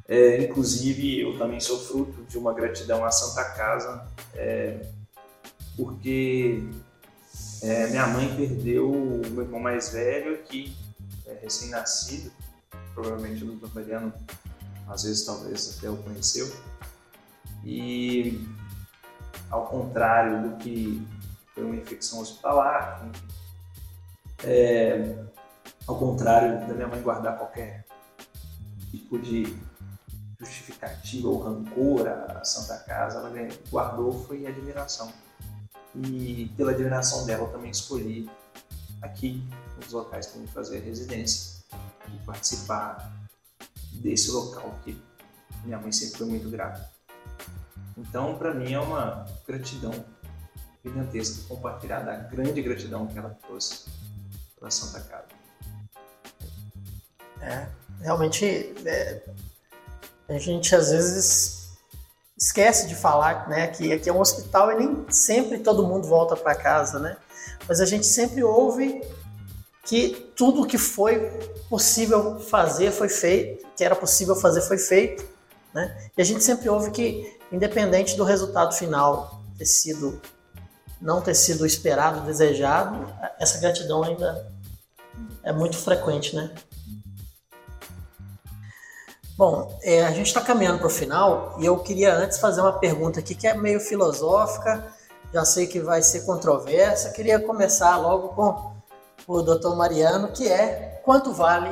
[0.10, 0.42] É.
[0.42, 4.84] inclusive, eu também sou fruto de uma gratidão à Santa Casa, é,
[5.78, 6.64] porque
[7.62, 10.76] é, minha mãe perdeu o meu irmão mais velho aqui,
[11.28, 12.32] é, recém-nascido,
[12.96, 14.12] provavelmente o doutor Mariano,
[14.88, 16.52] às vezes talvez até o conheceu,
[17.64, 18.44] e
[19.52, 21.06] ao contrário do que
[21.54, 23.08] foi uma infecção hospitalar,
[24.44, 25.24] é,
[25.86, 27.86] ao contrário da minha mãe guardar qualquer
[28.90, 29.69] tipo de
[30.40, 35.12] justificativa ou rancor à Santa Casa, ela guardou foi admiração.
[35.96, 38.30] E pela admiração dela eu também escolhi
[39.02, 39.44] aqui,
[39.78, 41.64] nos locais para me fazer residência
[42.08, 43.12] e participar
[43.94, 45.02] desse local que
[45.64, 46.90] minha mãe sempre foi muito grata.
[47.98, 49.92] Então, para mim, é uma gratidão
[50.84, 53.86] gigantesca compartilhar da grande gratidão que ela trouxe
[54.58, 55.28] para Santa Casa.
[57.42, 57.68] É,
[58.02, 58.46] realmente,
[58.86, 59.24] é,
[60.30, 61.60] a gente às vezes
[62.38, 66.36] esquece de falar né, que aqui é um hospital e nem sempre todo mundo volta
[66.36, 67.18] para casa, né?
[67.68, 69.02] Mas a gente sempre ouve
[69.84, 71.30] que tudo que foi
[71.70, 75.26] possível fazer foi feito, que era possível fazer foi feito,
[75.74, 76.10] né?
[76.18, 80.22] E a gente sempre ouve que independente do resultado final ter sido
[81.02, 84.52] não ter sido esperado, desejado, essa gratidão ainda
[85.44, 86.54] é muito frequente, né?
[89.40, 92.78] Bom, é, a gente está caminhando para o final e eu queria antes fazer uma
[92.78, 94.86] pergunta aqui que é meio filosófica,
[95.34, 98.76] já sei que vai ser controversa, queria começar logo com
[99.26, 99.78] o Dr.
[99.78, 101.70] Mariano, que é quanto vale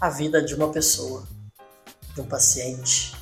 [0.00, 1.24] a vida de uma pessoa,
[2.14, 3.16] de um paciente?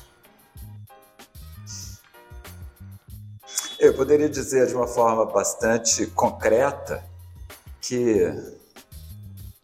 [3.79, 7.03] Eu poderia dizer de uma forma bastante concreta
[7.81, 8.31] que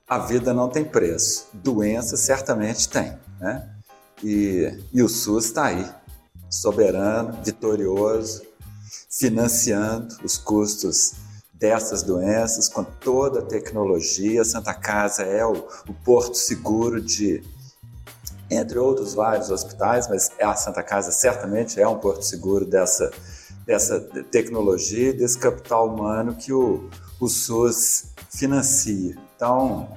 [0.09, 3.76] a vida não tem preço, doença certamente tem, né?
[4.23, 5.89] E, e o SUS está aí,
[6.49, 8.43] soberano, vitorioso,
[9.09, 11.13] financiando os custos
[11.53, 14.43] dessas doenças com toda a tecnologia.
[14.43, 17.43] Santa Casa é o, o porto seguro de,
[18.49, 23.11] entre outros vários hospitais, mas a Santa Casa certamente é um porto seguro dessa
[23.67, 23.99] dessa
[24.31, 26.89] tecnologia, desse capital humano que o,
[27.19, 29.17] o SUS financia.
[29.35, 29.89] Então,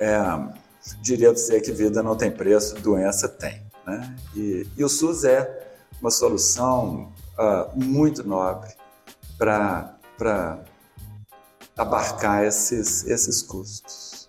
[0.00, 0.18] é,
[1.00, 3.62] diria para você que vida não tem preço, doença tem.
[3.86, 4.16] Né?
[4.34, 5.68] E, e o SUS é
[6.00, 8.70] uma solução uh, muito nobre
[9.38, 9.98] para
[11.76, 14.26] abarcar esses, esses custos.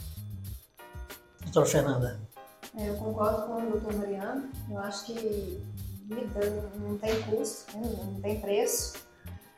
[1.43, 2.20] Doutora Fernanda.
[2.78, 4.49] É, eu concordo com o doutor Mariano.
[4.70, 5.62] Eu acho que
[6.08, 7.89] vida não tem custo, né?
[8.06, 8.93] não tem preço.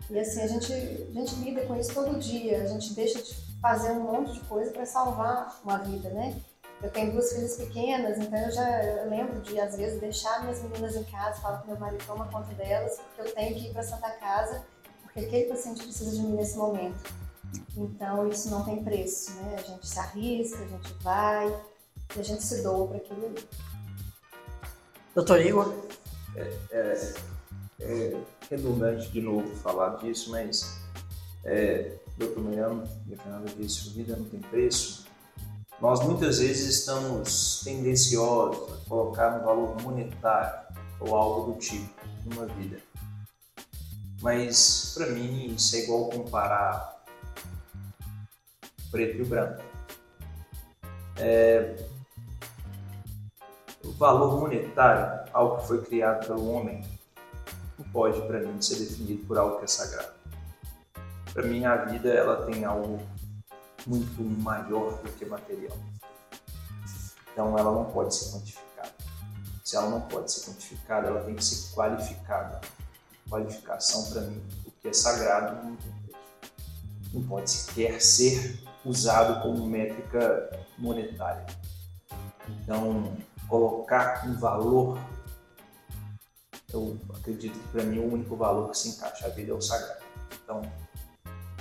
[0.10, 3.36] E assim, a gente, a gente lida com isso todo dia, a gente deixa de
[3.62, 6.36] fazer um monte de coisa para salvar uma vida, né?
[6.84, 10.62] Eu tenho duas filhas pequenas, então eu já eu lembro de, às vezes, deixar minhas
[10.62, 13.74] meninas em casa, falar que meu marido toma conta delas, porque eu tenho que ir
[13.74, 14.66] para Santa Casa,
[15.02, 16.98] porque aquele paciente precisa de mim nesse momento.
[17.78, 19.56] Então, isso não tem preço, né?
[19.58, 21.48] A gente se arrisca, a gente vai,
[22.16, 23.48] e a gente se doa para aquilo ali.
[25.16, 25.74] Doutor Igor?
[26.36, 27.14] é, é,
[27.80, 30.80] é redundante de novo falar disso, mas
[31.44, 32.40] é, Dr.
[32.40, 35.03] Mariano e a Fernanda disse, vida não tem preço.
[35.84, 40.66] Nós muitas vezes estamos tendenciosos a colocar um valor monetário
[41.02, 42.78] ou algo do tipo numa vida.
[44.22, 47.04] Mas para mim isso é igual comparar
[48.92, 49.62] preto e branco.
[51.18, 51.76] É,
[53.84, 56.82] o valor monetário, algo que foi criado pelo homem,
[57.78, 60.14] não pode, para mim, ser definido por algo que é sagrado.
[61.34, 63.02] Para mim, a vida ela tem algo
[63.86, 65.78] muito maior do que material.
[67.32, 68.92] Então, ela não pode ser quantificada.
[69.64, 72.62] Se ela não pode ser quantificada, ela tem que ser qualificada.
[73.30, 76.20] Qualificação, para mim, o que é sagrado não tem preço.
[77.14, 81.46] Não pode sequer ser usado como métrica monetária.
[82.48, 83.18] Então,
[83.48, 85.00] colocar um valor,
[86.72, 89.62] eu acredito que para mim o único valor que se encaixa a vida é o
[89.62, 90.04] sagrado.
[90.44, 90.62] Então,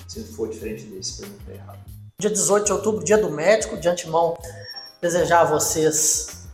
[0.08, 1.91] se for diferente desse, para mim está errado.
[2.22, 4.38] Dia 18 de outubro, dia do médico, de antemão,
[5.00, 6.46] desejar a vocês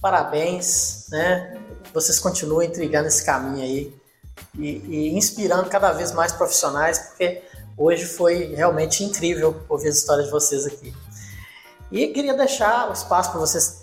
[0.00, 1.60] parabéns, né?
[1.92, 4.00] Vocês continuem intrigando esse caminho aí
[4.54, 7.42] e, e inspirando cada vez mais profissionais, porque
[7.76, 10.94] hoje foi realmente incrível ouvir as histórias de vocês aqui.
[11.90, 13.82] E queria deixar o espaço para vocês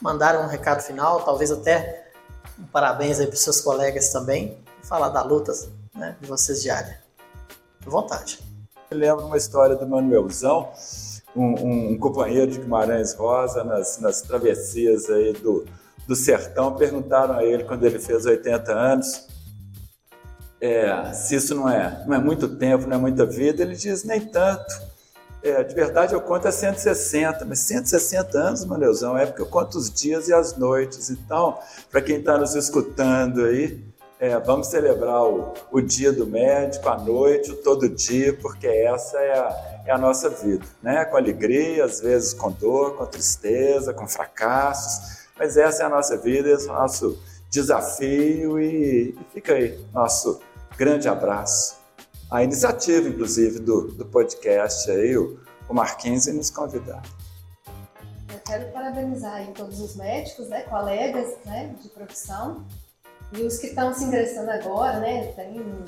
[0.00, 2.12] mandarem um recado final, talvez até
[2.56, 5.52] um parabéns aí para seus colegas também, falar da luta
[5.92, 7.02] né, de vocês diária.
[7.84, 8.49] À vontade.
[8.90, 10.70] Lembro uma história do Manuelzão,
[11.34, 15.64] um, um, companheiro de Guimarães Rosa, nas, nas travessias aí do,
[16.08, 19.30] do sertão, perguntaram a ele quando ele fez 80 anos
[20.60, 24.04] é, se isso não é, não é muito tempo, não é muita vida, ele diz
[24.04, 24.90] nem tanto.
[25.42, 29.78] É, de verdade eu conto é 160, mas 160 anos, Maneuzão, é porque eu conto
[29.78, 31.08] os dias e as noites.
[31.08, 31.58] Então,
[31.90, 33.82] para quem está nos escutando aí,
[34.20, 39.38] é, vamos celebrar o, o, dia do médico, a noite, todo dia, porque essa é
[39.38, 41.04] a, é a nossa vida, né?
[41.06, 46.16] Com alegria, às vezes com dor, com tristeza, com fracassos, mas essa é a nossa
[46.16, 47.18] vida, esse é o nosso
[47.48, 50.40] desafio e, e fica aí nosso
[50.76, 51.80] grande abraço
[52.30, 57.02] a iniciativa, inclusive, do, do podcast aí, o, o Marquinhos, em nos convidar.
[58.32, 62.64] Eu quero parabenizar aí todos os médicos, né, colegas né, de profissão,
[63.32, 65.84] e os que estão se ingressando agora, né, têm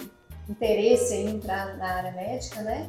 [0.48, 2.88] interesse em entrar na área médica, né?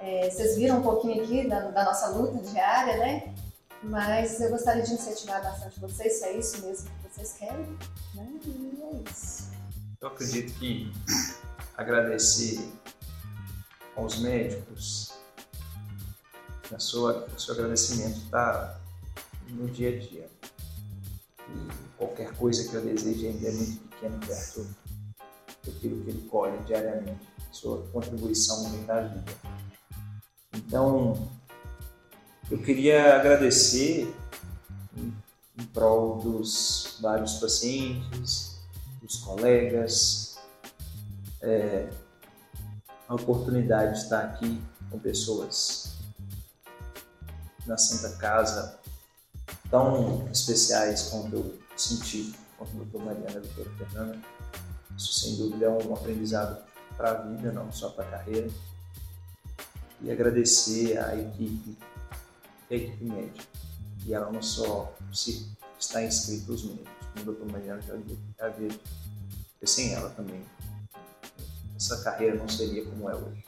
[0.00, 3.34] É, vocês viram um pouquinho aqui da, da, nossa luta diária, né?
[3.82, 7.78] Mas eu gostaria de incentivar bastante vocês, se é isso mesmo que vocês querem,
[8.14, 8.28] né?
[8.44, 9.50] E é isso.
[10.00, 10.92] Eu acredito que
[11.76, 12.60] agradecer
[13.94, 15.14] aos médicos.
[16.74, 18.78] A sua, o seu agradecimento está
[19.48, 20.28] no dia a dia.
[21.48, 24.66] E qualquer coisa que eu deseje ainda é muito pequeno perto
[25.64, 27.26] daquilo que ele colhe diariamente.
[27.50, 29.24] Sua contribuição da vida.
[30.54, 31.30] Então,
[32.50, 34.14] eu queria agradecer
[34.96, 35.14] em,
[35.58, 38.56] em prol dos vários pacientes,
[39.00, 40.38] dos colegas,
[41.40, 41.88] é,
[43.08, 45.96] a oportunidade de estar aqui com pessoas
[47.66, 48.78] na Santa Casa
[49.70, 54.18] tão especiais quanto eu senti quanto o doutor Mariana a doutora Fernanda.
[54.96, 56.64] Isso, sem dúvida, é um aprendizado
[56.96, 58.48] para a vida, não só para a carreira.
[60.00, 61.76] E agradecer à equipe,
[62.70, 63.44] à equipe médica.
[64.06, 67.94] E ela não só se está inscrita os médicos, como o doutor Mariana já
[68.44, 68.80] havia dito,
[69.64, 70.44] sem ela também
[71.76, 73.44] essa carreira não seria como é hoje.